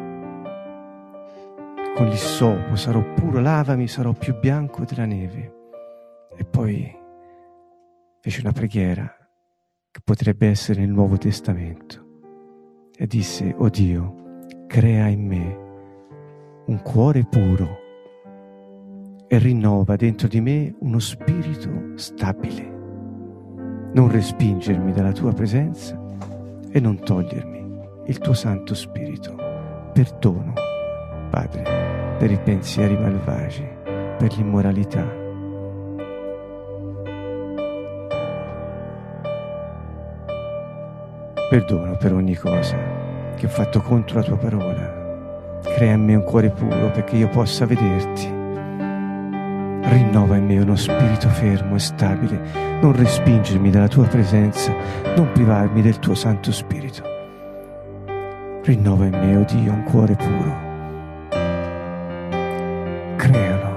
Con 1.96 2.06
l'issopo 2.06 2.76
sarò 2.76 3.02
puro, 3.14 3.40
lavami, 3.40 3.88
sarò 3.88 4.12
più 4.12 4.38
bianco 4.38 4.84
della 4.84 5.06
neve. 5.06 5.54
E 6.36 6.44
poi 6.44 6.96
fece 8.20 8.40
una 8.40 8.52
preghiera 8.52 9.12
che 9.90 10.00
potrebbe 10.04 10.46
essere 10.46 10.82
il 10.82 10.90
Nuovo 10.90 11.16
Testamento, 11.16 12.90
e 12.96 13.08
disse, 13.08 13.56
oh 13.58 13.68
Dio, 13.68 14.44
crea 14.68 15.08
in 15.08 15.26
me 15.26 15.66
un 16.66 16.80
cuore 16.80 17.24
puro 17.24 17.86
e 19.28 19.38
rinnova 19.38 19.96
dentro 19.96 20.26
di 20.26 20.40
me 20.40 20.74
uno 20.80 20.98
spirito 20.98 21.70
stabile. 21.96 22.76
Non 23.92 24.10
respingermi 24.10 24.92
dalla 24.92 25.12
tua 25.12 25.32
presenza 25.32 26.00
e 26.70 26.80
non 26.80 26.98
togliermi 26.98 27.66
il 28.06 28.18
tuo 28.18 28.32
Santo 28.32 28.74
Spirito. 28.74 29.36
Perdono, 29.92 30.52
Padre, 31.30 32.16
per 32.18 32.30
i 32.30 32.38
pensieri 32.38 32.96
malvagi, 32.96 33.66
per 34.18 34.34
l'immoralità 34.36 35.26
Perdono 41.48 41.96
per 41.96 42.12
ogni 42.12 42.34
cosa 42.34 42.76
che 43.34 43.46
ho 43.46 43.48
fatto 43.48 43.80
contro 43.80 44.18
la 44.18 44.24
tua 44.24 44.36
parola. 44.36 45.60
Crea 45.62 45.94
in 45.94 46.04
me 46.04 46.14
un 46.16 46.22
cuore 46.22 46.50
puro 46.50 46.90
perché 46.90 47.16
io 47.16 47.28
possa 47.28 47.64
vederti. 47.64 48.37
Rinnova 49.88 50.36
in 50.36 50.44
me 50.44 50.58
uno 50.58 50.76
spirito 50.76 51.28
fermo 51.30 51.74
e 51.74 51.78
stabile. 51.78 52.40
Non 52.80 52.92
respingermi 52.94 53.70
dalla 53.70 53.88
tua 53.88 54.04
presenza, 54.06 54.70
non 55.16 55.32
privarmi 55.32 55.80
del 55.80 55.98
tuo 55.98 56.14
Santo 56.14 56.52
Spirito. 56.52 57.02
Rinnova 58.62 59.06
in 59.06 59.12
me, 59.12 59.36
oh 59.36 59.44
Dio, 59.44 59.72
un 59.72 59.82
cuore 59.84 60.14
puro. 60.14 60.66
Crealo 63.16 63.76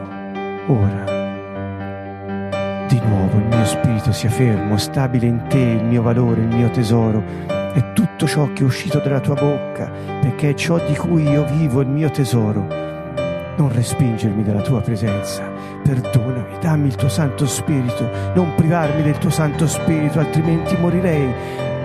ora. 0.67 1.19
Di 2.87 2.99
nuovo 3.05 3.37
il 3.37 3.45
mio 3.45 3.65
spirito 3.65 4.11
sia 4.11 4.29
fermo, 4.29 4.77
stabile 4.77 5.27
in 5.27 5.41
te, 5.47 5.59
il 5.59 5.85
mio 5.85 6.01
valore, 6.01 6.41
il 6.41 6.47
mio 6.47 6.69
tesoro 6.71 7.23
è 7.47 7.93
tutto 7.93 8.27
ciò 8.27 8.51
che 8.51 8.63
è 8.63 8.65
uscito 8.65 8.99
dalla 8.99 9.21
tua 9.21 9.35
bocca, 9.35 9.89
perché 10.19 10.49
è 10.49 10.53
ciò 10.55 10.77
di 10.85 10.95
cui 10.97 11.23
io 11.23 11.45
vivo 11.45 11.79
il 11.79 11.87
mio 11.87 12.09
tesoro. 12.09 12.67
Non 13.55 13.71
respingermi 13.71 14.43
dalla 14.43 14.61
tua 14.61 14.81
presenza, 14.81 15.49
perdonami, 15.81 16.57
dammi 16.61 16.87
il 16.87 16.95
tuo 16.95 17.09
Santo 17.09 17.45
Spirito, 17.45 18.09
non 18.33 18.53
privarmi 18.55 19.03
del 19.03 19.17
tuo 19.17 19.29
Santo 19.29 19.67
Spirito, 19.67 20.19
altrimenti 20.19 20.75
morirei. 20.77 21.33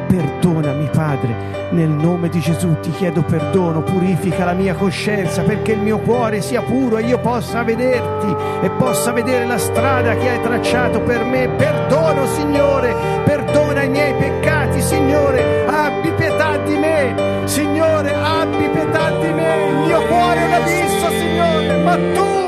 Perdonami, 0.07 0.89
Padre, 0.93 1.57
nel 1.71 1.89
nome 1.89 2.29
di 2.29 2.39
Gesù 2.39 2.79
ti 2.81 2.93
chiedo 2.93 3.23
perdono, 3.23 3.83
purifica 3.83 4.45
la 4.45 4.53
mia 4.53 4.75
coscienza 4.75 5.43
perché 5.43 5.73
il 5.73 5.81
mio 5.81 5.99
cuore 5.99 6.41
sia 6.41 6.63
puro 6.63 6.99
e 6.99 7.03
io 7.03 7.19
possa 7.19 7.65
vederti 7.65 8.35
e 8.63 8.71
possa 8.71 9.11
vedere 9.11 9.47
la 9.47 9.59
strada 9.59 10.15
che 10.15 10.29
hai 10.29 10.41
tracciato 10.41 11.01
per 11.01 11.25
me. 11.25 11.49
Perdono, 11.57 12.25
Signore, 12.27 12.95
perdona 13.25 13.83
i 13.83 13.89
miei 13.89 14.15
peccati, 14.15 14.81
Signore, 14.81 15.67
abbi 15.67 16.11
pietà 16.13 16.57
di 16.59 16.77
me, 16.77 17.43
Signore, 17.45 18.15
abbi 18.15 18.69
pietà 18.69 19.11
di 19.11 19.33
me, 19.33 19.69
il 19.69 19.77
mio 19.87 20.01
cuore 20.03 20.39
è 20.39 20.47
un 20.47 20.53
abisso, 20.53 21.09
Signore, 21.11 21.83
ma 21.83 21.97
tu 22.15 22.46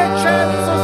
sei 0.00 0.08
l'eccelso, 0.08 0.79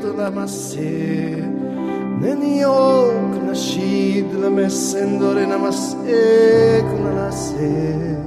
Tu 0.00 0.12
namaste. 0.16 1.36
Neniok 2.18 3.42
nashid 3.44 4.32
la 4.40 4.48
messendore 4.48 5.44
namaste 5.44 6.82
kunanase. 6.88 8.22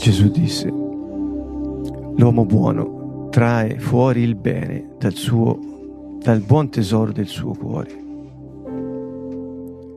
Gesù 0.00 0.28
disse, 0.30 0.68
l'uomo 0.68 2.46
buono 2.46 3.28
trae 3.28 3.78
fuori 3.78 4.22
il 4.22 4.36
bene 4.36 4.94
dal, 4.98 5.12
suo, 5.12 5.58
dal 6.22 6.40
buon 6.40 6.70
tesoro 6.70 7.12
del 7.12 7.26
suo 7.26 7.52
cuore. 7.52 7.90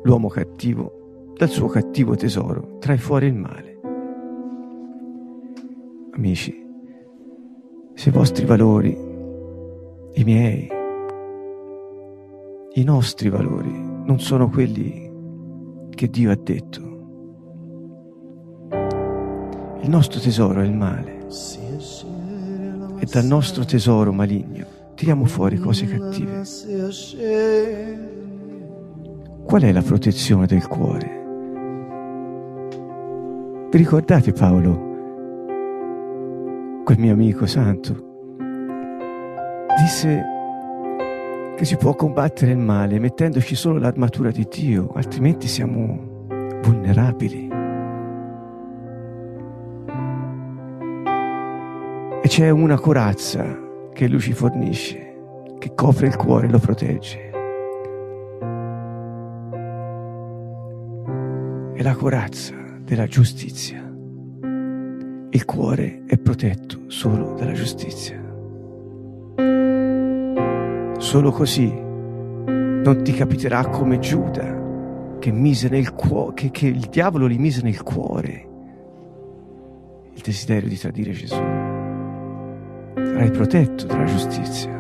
L'uomo 0.04 0.28
cattivo 0.28 0.99
dal 1.39 1.47
suo 1.47 1.67
cattivo 1.67 2.17
tesoro 2.17 2.80
trae 2.80 2.97
fuori 2.97 3.28
il 3.28 3.34
male. 3.34 3.80
Amici, 6.12 6.54
se 7.93 8.10
i 8.10 8.12
vostri 8.12 8.43
valori, 8.43 8.89
i 10.15 10.23
miei, 10.25 10.69
i 12.73 12.84
nostri 12.84 13.30
valori 13.30 13.71
non 13.71 14.19
sono 14.19 14.49
quelli 14.49 15.10
che 15.91 16.10
Dio 16.10 16.30
ha 16.30 16.36
detto, 16.36 16.82
il 19.80 19.89
nostro 19.89 20.19
tesoro 20.19 20.60
è 20.60 20.65
il 20.65 20.73
male 20.73 21.25
e 22.99 23.06
dal 23.10 23.23
nostro 23.23 23.63
tesoro 23.63 24.12
maligno 24.12 24.65
tiriamo 24.95 25.23
fuori 25.23 25.58
cose 25.58 25.86
cattive. 25.86 26.43
Qual 29.45 29.62
è 29.62 29.71
la 29.71 29.82
protezione 29.82 30.45
del 30.45 30.67
cuore? 30.67 31.19
Vi 33.72 33.78
ricordate 33.78 34.32
Paolo, 34.32 34.88
quel 36.84 36.98
mio 36.98 37.14
amico 37.14 37.46
santo? 37.46 38.08
Disse 39.80 40.26
che 41.56 41.66
si 41.66 41.76
può 41.76 41.94
combattere 41.94 42.54
il 42.54 42.58
male 42.58 42.98
mettendoci 42.98 43.54
solo 43.54 43.78
l'armatura 43.78 44.32
di 44.32 44.48
Dio, 44.50 44.90
altrimenti 44.96 45.48
siamo 45.48 46.26
vulnerabili. 46.64 47.48
E 52.24 52.28
c'è 52.28 52.50
una 52.50 52.80
corazza 52.80 53.46
che 53.94 54.08
lui 54.08 54.20
ci 54.20 54.34
fornisce, 54.34 55.14
che 55.60 55.76
copre 55.76 56.08
il 56.08 56.16
cuore 56.16 56.48
e 56.48 56.50
lo 56.50 56.58
protegge. 56.58 57.30
È 61.76 61.84
la 61.84 61.94
corazza 61.94 62.69
della 62.89 63.06
giustizia. 63.06 63.88
Il 65.30 65.45
cuore 65.45 66.06
è 66.08 66.17
protetto 66.17 66.86
solo 66.88 67.36
dalla 67.36 67.52
giustizia. 67.52 68.17
Solo 70.97 71.30
così 71.30 71.71
non 71.71 73.02
ti 73.04 73.13
capiterà 73.13 73.67
come 73.67 73.99
Giuda 73.99 75.17
che, 75.19 75.32
mise 75.32 75.69
nel 75.69 75.93
cuore, 75.93 76.34
che, 76.34 76.49
che 76.49 76.65
il 76.65 76.88
diavolo 76.89 77.30
gli 77.30 77.38
mise 77.38 77.62
nel 77.62 77.84
cuore 77.84 78.47
il 80.12 80.21
desiderio 80.23 80.67
di 80.67 80.78
tradire 80.78 81.12
Gesù. 81.12 81.36
Sarai 82.95 83.30
protetto 83.30 83.86
dalla 83.86 84.06
giustizia. 84.06 84.78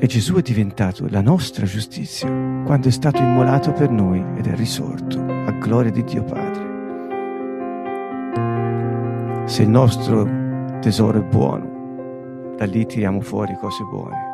E 0.00 0.06
Gesù 0.06 0.36
è 0.36 0.42
diventato 0.42 1.06
la 1.10 1.20
nostra 1.20 1.66
giustizia 1.66 2.28
quando 2.64 2.88
è 2.88 2.90
stato 2.90 3.20
immolato 3.20 3.72
per 3.72 3.90
noi 3.90 4.24
ed 4.38 4.46
è 4.46 4.54
risorto 4.54 5.20
a 5.20 5.50
gloria 5.50 5.90
di 5.90 6.02
Dio 6.02 6.24
Padre. 6.24 6.67
Se 9.48 9.62
il 9.62 9.70
nostro 9.70 10.28
tesoro 10.80 11.20
è 11.20 11.22
buono, 11.22 12.54
da 12.58 12.66
lì 12.66 12.84
tiriamo 12.84 13.22
fuori 13.22 13.56
cose 13.58 13.82
buone. 13.82 14.26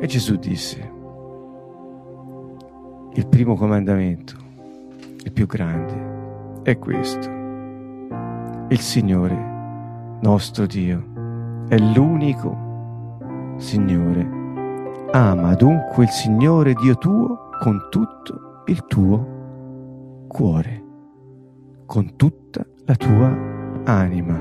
E 0.00 0.06
Gesù 0.06 0.36
disse, 0.36 0.90
il 3.12 3.26
primo 3.26 3.54
comandamento, 3.54 4.34
il 5.24 5.30
più 5.30 5.44
grande, 5.46 6.62
è 6.62 6.78
questo. 6.78 7.28
Il 8.68 8.80
Signore, 8.80 10.16
nostro 10.22 10.64
Dio, 10.64 11.04
è 11.68 11.76
l'unico 11.76 13.54
Signore. 13.58 14.26
Ama 15.10 15.54
dunque 15.54 16.04
il 16.04 16.10
Signore 16.10 16.72
Dio 16.72 16.96
tuo 16.96 17.50
con 17.60 17.88
tutto 17.90 18.62
il 18.64 18.86
tuo 18.86 19.39
cuore, 20.30 20.84
con 21.86 22.14
tutta 22.14 22.64
la 22.84 22.94
tua 22.94 23.36
anima, 23.82 24.40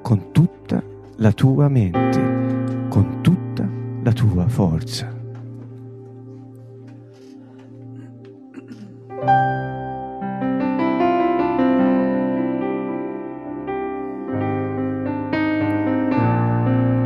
con 0.00 0.32
tutta 0.32 0.82
la 1.16 1.30
tua 1.32 1.68
mente, 1.68 2.88
con 2.88 3.18
tutta 3.20 3.68
la 4.02 4.12
tua 4.12 4.48
forza. 4.48 5.14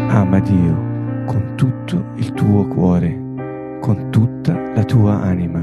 Ama 0.09 0.39
Dio 0.39 0.93
con 1.27 1.55
tutto 1.57 2.05
il 2.15 2.33
tuo 2.33 2.69
cuore, 2.69 3.79
con 3.81 4.11
tutta 4.11 4.57
la 4.73 4.85
tua 4.85 5.21
anima, 5.21 5.61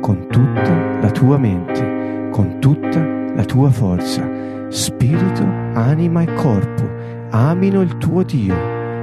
con 0.00 0.26
tutta 0.28 1.00
la 1.00 1.10
tua 1.10 1.38
mente, 1.38 1.87
con 2.38 2.60
tutta 2.60 3.04
la 3.34 3.42
tua 3.42 3.68
forza, 3.68 4.24
spirito, 4.68 5.42
anima 5.74 6.22
e 6.22 6.32
corpo. 6.34 6.88
Amino 7.30 7.80
il 7.80 7.98
tuo 7.98 8.22
Dio 8.22 8.54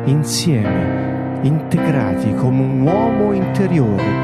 insieme, 0.06 1.42
integrati 1.42 2.34
come 2.36 2.62
un 2.62 2.80
uomo 2.80 3.34
interiore 3.34 4.24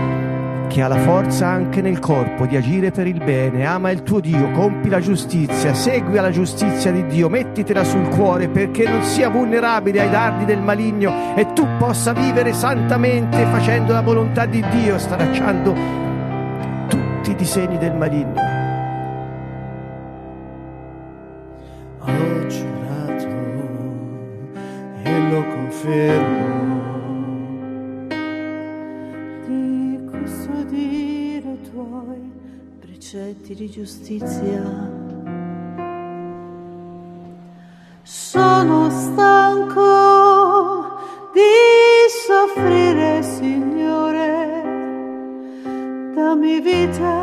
che 0.69 0.81
ha 0.81 0.87
la 0.87 0.99
forza 0.99 1.45
anche 1.45 1.81
nel 1.81 1.99
corpo 1.99 2.45
di 2.45 2.55
agire 2.55 2.91
per 2.91 3.05
il 3.05 3.21
bene, 3.21 3.65
ama 3.65 3.91
il 3.91 4.01
tuo 4.03 4.21
Dio, 4.21 4.49
compi 4.51 4.87
la 4.87 5.01
giustizia, 5.01 5.73
segui 5.73 6.15
la 6.15 6.31
giustizia 6.31 6.93
di 6.93 7.05
Dio, 7.07 7.27
mettitela 7.27 7.83
sul 7.83 8.07
cuore 8.07 8.47
perché 8.47 8.87
non 8.87 9.03
sia 9.03 9.27
vulnerabile 9.27 9.99
ai 9.99 10.09
dardi 10.09 10.45
del 10.45 10.61
maligno 10.61 11.35
e 11.35 11.51
tu 11.51 11.67
possa 11.77 12.13
vivere 12.13 12.53
santamente 12.53 13.45
facendo 13.47 13.91
la 13.91 14.01
volontà 14.01 14.45
di 14.45 14.63
Dio, 14.69 14.97
stracciando 14.97 15.75
tutti 16.87 17.31
i 17.31 17.35
disegni 17.35 17.77
del 17.77 17.93
maligno. 17.93 18.50
Lo 25.81 25.87
confermo. 25.87 26.89
di 29.45 29.99
custodire 30.09 31.51
i 31.51 31.61
tuoi 31.71 32.31
precetti 32.79 33.55
di 33.55 33.69
giustizia. 33.69 34.89
Sono 38.03 38.89
stanco 38.89 39.79
di 41.33 41.41
soffrire, 42.27 43.23
Signore. 43.23 44.61
Dammi 46.13 46.61
vita 46.61 47.20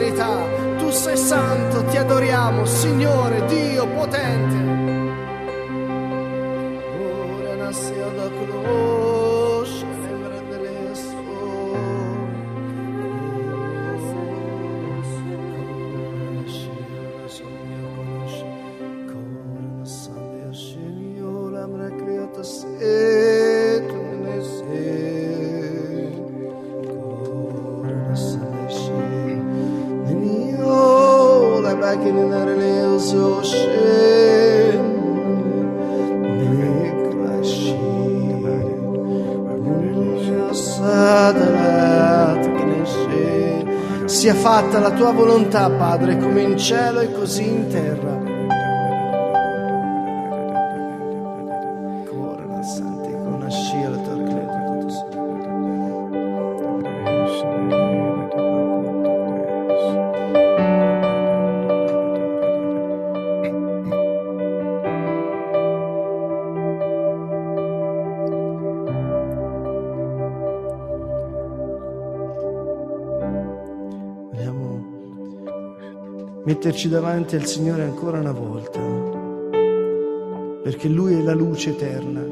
verità, 0.00 0.46
tu 0.78 0.90
sei 0.90 1.16
santo, 1.16 1.84
ti 1.84 1.98
adoriamo, 1.98 2.64
Signore, 2.64 3.44
Dio 3.46 3.86
potente. 3.86 4.09
La 44.78 44.90
tua 44.92 45.10
volontà, 45.12 45.68
Padre, 45.70 46.16
come 46.18 46.42
in 46.42 46.58
cielo 46.58 47.00
e 47.00 47.10
così 47.10 47.48
in 47.48 47.68
terra. 47.68 48.19
Metterci 76.44 76.88
davanti 76.88 77.36
al 77.36 77.44
Signore 77.44 77.82
ancora 77.82 78.18
una 78.18 78.32
volta, 78.32 78.80
perché 80.62 80.88
Lui 80.88 81.14
è 81.14 81.22
la 81.22 81.34
luce 81.34 81.70
eterna. 81.70 82.24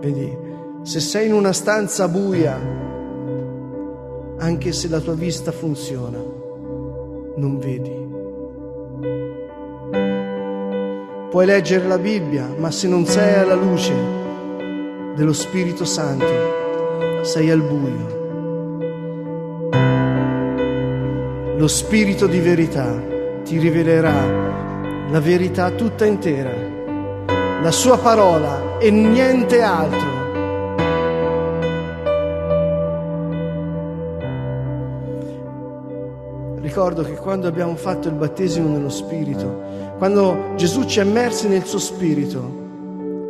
Vedi, 0.00 0.36
se 0.82 1.00
sei 1.00 1.26
in 1.28 1.32
una 1.34 1.52
stanza 1.52 2.06
buia, 2.08 2.58
anche 4.38 4.72
se 4.72 4.88
la 4.88 5.00
tua 5.00 5.14
vista 5.14 5.52
funziona, 5.52 6.18
non 7.36 7.58
vedi. 7.58 8.04
Puoi 11.30 11.46
leggere 11.46 11.86
la 11.86 11.98
Bibbia, 11.98 12.48
ma 12.56 12.70
se 12.70 12.88
non 12.88 13.04
sei 13.04 13.34
alla 13.40 13.54
luce 13.54 13.92
dello 15.16 15.32
Spirito 15.32 15.84
Santo, 15.84 16.24
sei 17.22 17.50
al 17.50 17.62
buio. 17.62 18.15
Lo 21.58 21.68
Spirito 21.68 22.26
di 22.26 22.38
verità 22.38 23.02
ti 23.42 23.58
rivelerà 23.58 24.12
la 25.08 25.20
verità 25.20 25.70
tutta 25.70 26.04
intera, 26.04 26.52
la 27.62 27.70
sua 27.70 27.96
parola 27.96 28.78
e 28.78 28.90
niente 28.90 29.62
altro. 29.62 30.14
Ricordo 36.60 37.02
che 37.04 37.14
quando 37.14 37.48
abbiamo 37.48 37.74
fatto 37.76 38.08
il 38.08 38.14
battesimo 38.14 38.68
nello 38.68 38.90
Spirito, 38.90 39.62
quando 39.96 40.52
Gesù 40.56 40.84
ci 40.84 41.00
ha 41.00 41.04
immersi 41.04 41.48
nel 41.48 41.64
suo 41.64 41.78
Spirito, 41.78 42.52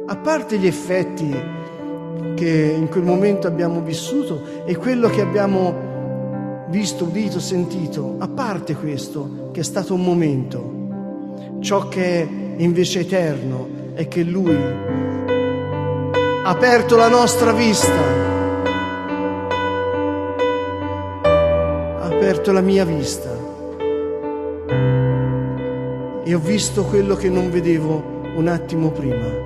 a 0.05 0.16
parte 0.16 0.59
gli 0.59 0.66
effetti 0.66 1.33
che 2.35 2.74
in 2.77 2.89
quel 2.89 3.05
momento 3.05 3.47
abbiamo 3.47 3.81
vissuto 3.83 4.64
e 4.64 4.74
quello 4.74 5.09
che 5.09 5.20
abbiamo 5.20 5.86
visto, 6.69 7.05
udito, 7.05 7.41
sentito, 7.41 8.17
a 8.19 8.29
parte 8.29 8.75
questo, 8.75 9.51
che 9.53 9.61
è 9.61 9.64
stato 9.64 9.95
un 9.95 10.03
momento, 10.03 11.59
ciò 11.61 11.89
che 11.89 12.23
è 12.23 12.29
invece 12.59 13.01
eterno 13.01 13.69
è 13.95 14.09
che 14.09 14.23
Lui 14.23 14.55
ha 16.45 16.49
aperto 16.49 16.97
la 16.97 17.09
nostra 17.09 17.53
vista, 17.53 17.93
ha 21.23 22.05
aperto 22.05 22.53
la 22.53 22.61
mia 22.61 22.85
vista 22.85 23.31
e 26.25 26.35
ho 26.35 26.39
visto 26.39 26.85
quello 26.85 27.14
che 27.14 27.29
non 27.29 27.51
vedevo 27.51 28.23
un 28.37 28.49
attimo 28.49 28.91
prima. 28.91 29.45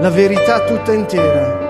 La 0.00 0.10
verità 0.10 0.60
tutta 0.64 0.92
intera. 0.92 1.65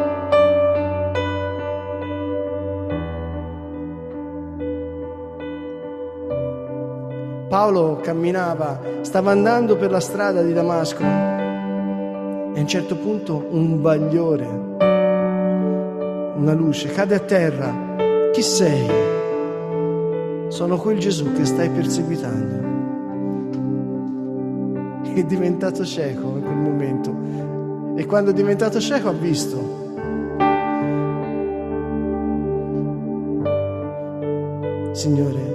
Paolo 7.49 8.01
camminava, 8.03 8.81
stava 9.03 9.31
andando 9.31 9.77
per 9.77 9.93
la 9.93 10.01
strada 10.01 10.43
di 10.43 10.53
Damasco 10.53 11.03
e 11.03 11.05
a 11.05 12.61
un 12.61 12.67
certo 12.67 12.97
punto 12.97 13.47
un 13.51 13.81
bagliore, 13.81 14.47
una 16.37 16.53
luce, 16.53 16.89
cade 16.89 17.15
a 17.15 17.21
terra. 17.21 17.95
Chi 18.33 18.43
sei? 18.43 18.89
Sono 20.49 20.77
quel 20.79 20.99
Gesù 20.99 21.33
che 21.35 21.45
stai 21.45 21.71
perseguitando. 21.71 22.75
È 25.15 25.23
diventato 25.23 25.85
cieco 25.85 26.37
in 26.37 26.43
quel 26.43 26.57
momento 26.57 27.15
e 27.97 28.05
quando 28.07 28.31
è 28.31 28.35
diventato 28.35 28.81
cieco 28.81 29.09
ha 29.09 29.13
visto. 29.13 29.85
Signore, 34.93 35.46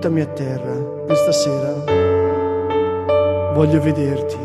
buttami 0.00 0.22
a 0.22 0.26
terra 0.28 0.74
questa 1.04 1.30
sera. 1.30 1.74
Voglio 3.52 3.82
vederti. 3.82 4.36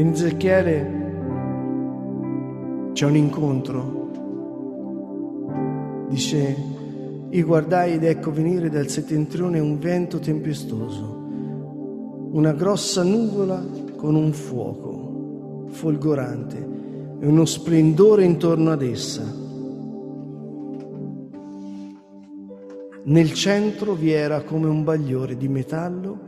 In 0.00 0.12
Ezechiele 0.14 0.98
c'è 2.94 3.04
un 3.04 3.16
incontro. 3.16 4.08
Dice, 6.08 6.56
io 7.28 7.46
guardai 7.46 7.92
ed 7.92 8.04
ecco 8.04 8.32
venire 8.32 8.70
dal 8.70 8.88
settentrione 8.88 9.58
un 9.58 9.78
vento 9.78 10.20
tempestoso, 10.20 11.04
una 12.32 12.52
grossa 12.52 13.02
nuvola 13.02 13.62
con 13.94 14.14
un 14.14 14.32
fuoco 14.32 15.66
folgorante 15.68 16.56
e 17.20 17.26
uno 17.26 17.44
splendore 17.44 18.24
intorno 18.24 18.70
ad 18.70 18.80
essa. 18.80 19.39
Nel 23.02 23.32
centro 23.32 23.94
vi 23.94 24.12
era 24.12 24.42
come 24.42 24.68
un 24.68 24.84
bagliore 24.84 25.34
di 25.36 25.48
metallo 25.48 26.18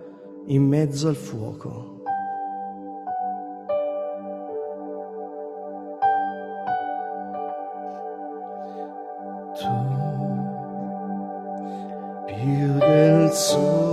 in 0.46 0.62
mezzo 0.62 1.06
al 1.08 1.16
fuoco. 1.16 2.00
Tu, 9.52 9.68
più 12.26 12.78
del 12.78 13.30
sole, 13.32 13.91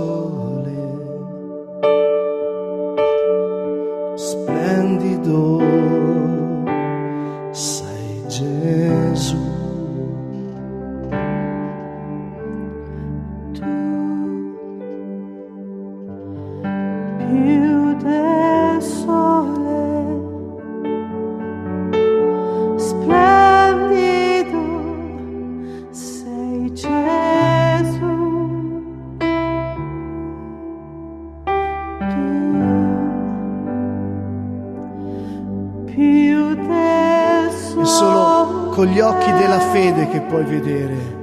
della 39.40 39.58
fede 39.58 40.06
che 40.08 40.20
puoi 40.20 40.44
vedere. 40.44 41.18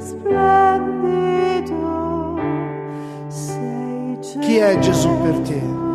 Chi 4.39 4.57
è 4.57 4.79
Gesù 4.79 5.21
per 5.21 5.39
te? 5.41 5.86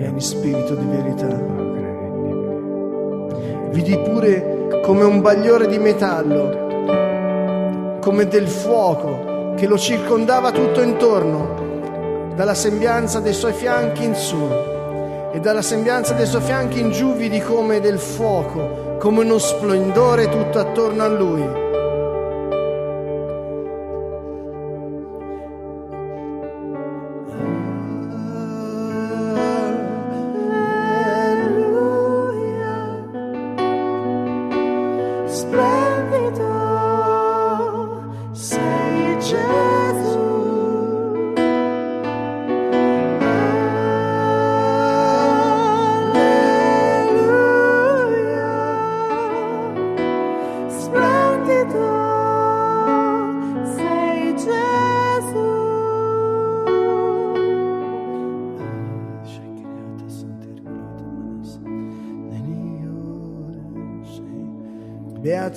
Vieni 0.00 0.20
Spirito 0.22 0.74
di 0.74 0.86
verità. 0.86 1.28
Vidi 3.68 3.98
pure 3.98 4.80
come 4.82 5.04
un 5.04 5.20
bagliore 5.20 5.66
di 5.66 5.78
metallo, 5.78 7.98
come 8.00 8.26
del 8.26 8.48
fuoco 8.48 9.52
che 9.56 9.66
lo 9.66 9.76
circondava 9.76 10.52
tutto 10.52 10.80
intorno, 10.80 12.32
dalla 12.34 12.54
sembianza 12.54 13.20
dei 13.20 13.34
suoi 13.34 13.52
fianchi 13.52 14.04
in 14.04 14.14
su 14.14 14.42
e 15.32 15.38
dalla 15.38 15.60
sembianza 15.60 16.14
dei 16.14 16.24
suoi 16.24 16.40
fianchi 16.40 16.80
in 16.80 16.92
giù 16.92 17.12
vidi 17.12 17.42
come 17.42 17.80
del 17.80 17.98
fuoco, 17.98 18.96
come 18.98 19.22
uno 19.22 19.36
splendore 19.36 20.30
tutto 20.30 20.60
attorno 20.60 21.02
a 21.02 21.08
lui. 21.08 21.59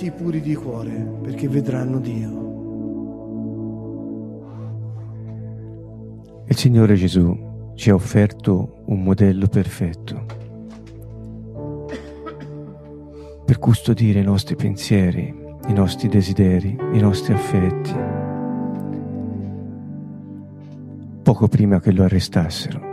Beati 0.03 0.05
i 0.05 0.11
puri 0.11 0.41
di 0.41 0.53
cuore, 0.55 0.91
perché 1.21 1.47
vedranno 1.47 1.99
Dio. 1.99 2.41
Il 6.45 6.55
Signore 6.57 6.95
Gesù 6.95 7.71
ci 7.75 7.89
ha 7.89 7.93
offerto 7.93 8.83
un 8.87 9.01
modello 9.01 9.47
perfetto 9.47 10.25
per 13.45 13.59
custodire 13.59 14.19
i 14.19 14.23
nostri 14.23 14.55
pensieri, 14.55 15.33
i 15.67 15.73
nostri 15.73 16.09
desideri, 16.09 16.77
i 16.93 16.99
nostri 16.99 17.33
affetti. 17.33 17.93
Poco 21.23 21.47
prima 21.47 21.79
che 21.79 21.91
lo 21.93 22.03
arrestassero, 22.03 22.91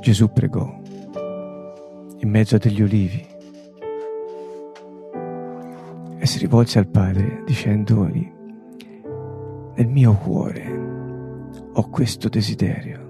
Gesù 0.00 0.30
pregò 0.30 0.82
in 2.18 2.28
mezzo 2.28 2.56
a 2.56 2.58
degli 2.58 2.82
olivi 2.82 3.32
e 6.24 6.26
si 6.26 6.38
rivolse 6.38 6.78
al 6.78 6.88
Padre 6.88 7.42
dicendogli, 7.44 8.32
nel 9.74 9.86
mio 9.86 10.14
cuore 10.14 11.50
ho 11.74 11.90
questo 11.90 12.30
desiderio. 12.30 13.08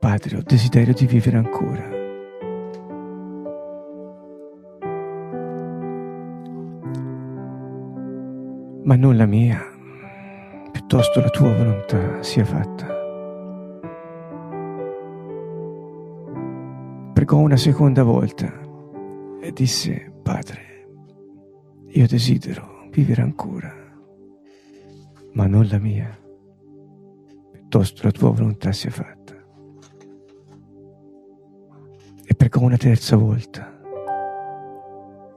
Padre, 0.00 0.38
ho 0.38 0.42
desiderio 0.42 0.94
di 0.94 1.04
vivere 1.04 1.36
ancora. 1.36 1.86
Ma 8.84 8.96
non 8.96 9.18
la 9.18 9.26
mia, 9.26 9.60
piuttosto 10.72 11.20
la 11.20 11.28
tua 11.28 11.52
volontà 11.52 12.22
sia 12.22 12.46
fatta. 12.46 12.86
Pregò 17.12 17.36
una 17.36 17.58
seconda 17.58 18.02
volta 18.02 18.64
disse, 19.56 20.12
Padre, 20.22 20.86
io 21.88 22.06
desidero 22.06 22.88
vivere 22.90 23.22
ancora, 23.22 23.72
ma 25.32 25.46
non 25.46 25.66
la 25.70 25.78
mia, 25.78 26.14
piuttosto 27.52 28.02
la 28.02 28.10
tua 28.10 28.32
volontà 28.32 28.70
sia 28.72 28.90
fatta. 28.90 29.34
E 32.22 32.34
pregò 32.34 32.60
una 32.60 32.76
terza 32.76 33.16
volta. 33.16 33.80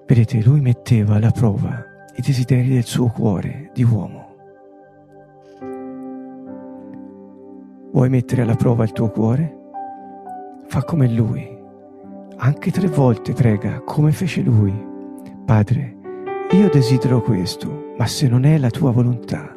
Vedete, 0.05 0.43
lui 0.43 0.59
metteva 0.59 1.15
alla 1.15 1.31
prova 1.31 1.81
i 2.17 2.21
desideri 2.21 2.67
del 2.67 2.83
suo 2.83 3.07
cuore 3.07 3.71
di 3.73 3.83
uomo. 3.83 4.35
Vuoi 7.93 8.09
mettere 8.09 8.41
alla 8.41 8.55
prova 8.55 8.83
il 8.83 8.91
tuo 8.91 9.09
cuore? 9.11 9.57
Fa 10.67 10.83
come 10.83 11.07
lui. 11.07 11.58
Anche 12.41 12.71
tre 12.71 12.87
volte 12.87 13.33
prega 13.33 13.81
come 13.81 14.13
fece 14.13 14.41
lui. 14.41 14.73
Padre, 15.43 15.97
io 16.51 16.69
desidero 16.69 17.21
questo, 17.21 17.93
ma 17.97 18.05
se 18.07 18.29
non 18.29 18.45
è 18.45 18.57
la 18.57 18.69
tua 18.69 18.91
volontà, 18.91 19.53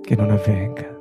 che 0.00 0.14
non 0.14 0.30
avvenga. 0.30 0.96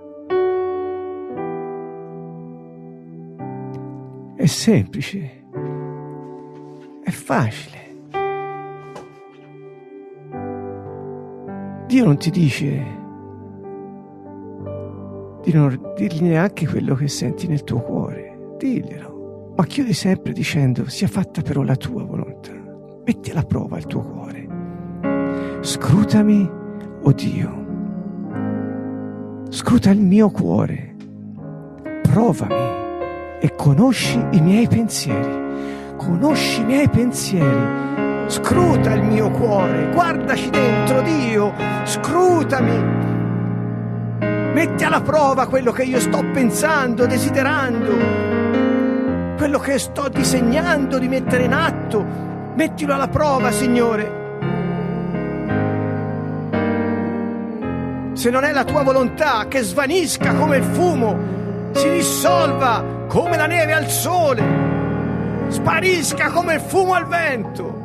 È 4.36 4.46
semplice, 4.48 5.46
è 7.04 7.12
facile. 7.12 7.82
Dio 11.86 12.06
non 12.06 12.18
ti 12.18 12.32
dice 12.32 13.02
di 15.44 15.54
non 15.54 15.94
dirgli 15.96 16.24
neanche 16.24 16.68
quello 16.68 16.96
che 16.96 17.08
senti 17.08 17.46
nel 17.46 17.64
tuo 17.64 17.82
cuore, 17.82 18.56
diglielo, 18.58 19.13
ma 19.56 19.66
chiudi 19.66 19.94
sempre 19.94 20.34
dicendo 20.34 20.88
sia 20.90 21.08
fatta 21.08 21.42
però 21.42 21.62
la 21.62 21.76
tua 21.76 22.04
volontà. 22.04 22.52
Metti 23.06 23.32
alla 23.32 23.44
prova 23.44 23.78
il 23.78 23.86
tuo 23.86 24.02
cuore. 24.02 24.48
Scrutami, 25.62 26.42
o 26.42 27.08
oh 27.08 27.12
Dio. 27.12 27.62
Scruta 29.50 29.92
il 29.92 30.02
mio 30.02 30.30
cuore. 30.30 30.96
Provami 32.02 32.82
e 33.40 33.54
conosci 33.56 34.20
i 34.32 34.42
miei 34.42 34.68
pensieri. 34.68 35.96
Conosci 35.98 36.62
i 36.62 36.66
miei 36.66 36.90
pensieri. 36.90 38.28
Scruta 38.28 38.94
il 38.94 39.04
mio 39.04 39.30
cuore. 39.30 39.92
Guardaci 39.92 40.50
dentro, 40.50 41.02
Dio. 41.02 41.54
Scrutami. 41.84 43.02
Metti 44.54 44.84
alla 44.84 45.02
prova 45.02 45.48
quello 45.48 45.72
che 45.72 45.84
io 45.84 46.00
sto 46.00 46.24
pensando, 46.32 47.06
desiderando 47.06 48.23
quello 49.38 49.60
che 49.60 49.78
sto 49.80 50.10
disegnando 50.10 50.98
di 50.98 51.08
mettere 51.08 51.44
in 51.44 51.54
atto. 51.54 52.06
Mettilo 52.56 52.94
alla 52.94 53.08
prova, 53.08 53.52
Signore. 53.52 54.22
Se 58.14 58.30
non 58.30 58.44
è 58.44 58.52
la 58.52 58.64
tua 58.64 58.84
volontà 58.84 59.48
che 59.48 59.62
svanisca 59.62 60.34
come 60.36 60.58
il 60.58 60.64
fumo, 60.64 61.72
si 61.72 61.90
dissolva 61.90 63.06
come 63.08 63.38
la 63.38 63.48
neve 63.48 63.74
al 63.74 63.90
sole, 63.90 64.44
sparisca 65.48 66.30
come 66.30 66.56
il 66.56 66.62
fumo 66.62 66.94
al 66.94 67.08
vento. 67.08 67.83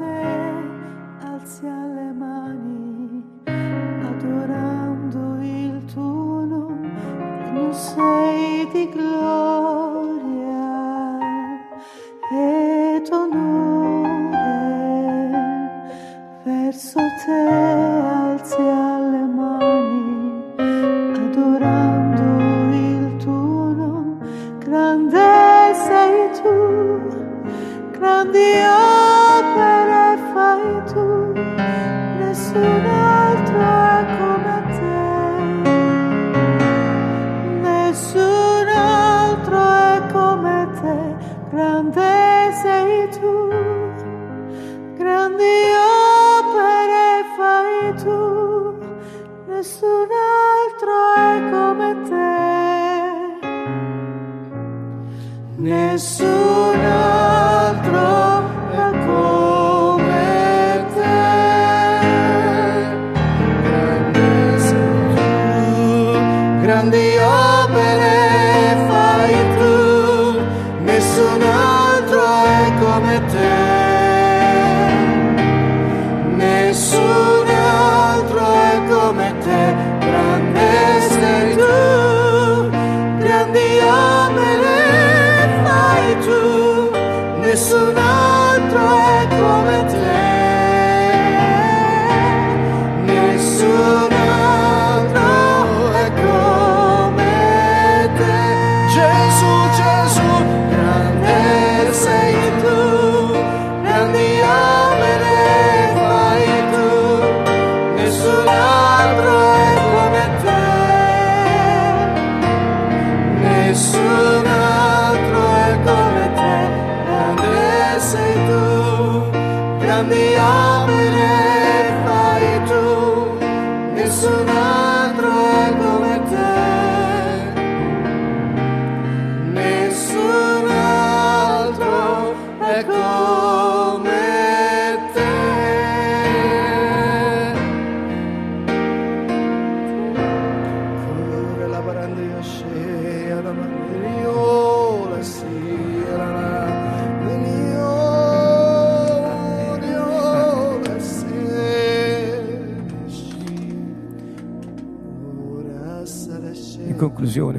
Alziale 0.00 2.12
mani, 2.12 3.22
adorando 3.44 5.36
il 5.42 5.84
tuo 5.92 6.44
nome, 6.46 7.74
sei 7.74 8.66
di 8.72 8.88
gloria. 8.88 9.51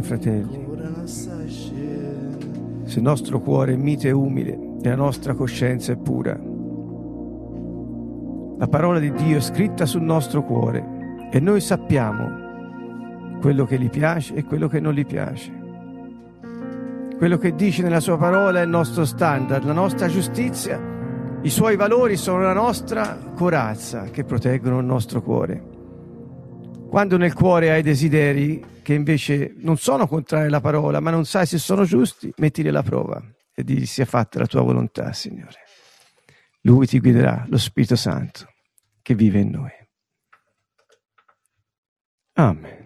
Fratelli, 0.04 0.66
se 2.84 2.98
il 2.98 3.02
nostro 3.02 3.40
cuore 3.40 3.74
è 3.74 3.76
mite 3.76 4.10
e 4.10 4.12
umile 4.12 4.60
e 4.82 4.90
la 4.90 4.96
nostra 4.96 5.34
coscienza 5.34 5.92
è 5.94 5.98
pura, 5.98 6.40
la 8.58 8.68
parola 8.68 9.00
di 9.00 9.12
Dio 9.12 9.38
è 9.38 9.42
scritta 9.42 9.86
sul 9.86 10.04
nostro 10.04 10.44
cuore 10.44 11.28
e 11.32 11.40
noi 11.40 11.60
sappiamo 11.60 12.42
quello 13.42 13.66
che 13.66 13.80
gli 13.80 13.90
piace 13.90 14.36
e 14.36 14.44
quello 14.44 14.68
che 14.68 14.80
non 14.80 14.94
gli 14.94 15.06
piace. 15.06 15.62
Quello 17.18 17.38
che 17.38 17.56
dice 17.56 17.82
nella 17.82 18.00
sua 18.00 18.18
parola 18.18 18.60
è 18.60 18.64
il 18.64 18.70
nostro 18.70 19.06
standard, 19.06 19.64
la 19.66 19.74
nostra 19.74 20.08
giustizia, 20.08 20.80
i 21.42 21.50
suoi 21.50 21.76
valori 21.76 22.16
sono 22.16 22.42
la 22.42 22.54
nostra 22.54 23.18
corazza 23.36 24.04
che 24.04 24.24
proteggono 24.24 24.80
il 24.80 24.86
nostro 24.86 25.22
cuore. 25.22 25.62
Quando 26.90 27.18
nel 27.18 27.34
cuore 27.34 27.72
hai 27.72 27.82
desideri 27.82 28.64
che 28.84 28.94
invece 28.94 29.54
non 29.58 29.78
sono 29.78 30.08
contrari 30.08 30.48
alla 30.48 30.62
parola, 30.62 31.00
ma 31.00 31.10
non 31.10 31.26
sai 31.26 31.48
se 31.48 31.58
sono 31.58 31.86
giusti, 31.86 32.32
mettili 32.38 32.68
alla 32.68 32.84
prova 32.84 33.20
e 33.56 33.64
digli 33.64 33.88
sia 33.88 34.06
fatta 34.06 34.38
la 34.40 34.46
tua 34.46 34.62
volontà, 34.62 35.12
Signore. 35.14 35.62
Lui 36.62 36.86
ti 36.86 37.00
guiderà, 37.00 37.46
lo 37.50 37.58
Spirito 37.58 37.96
Santo 37.96 38.48
che 39.02 39.16
vive 39.16 39.40
in 39.40 39.50
noi. 39.50 39.72
Amen. 42.34 42.83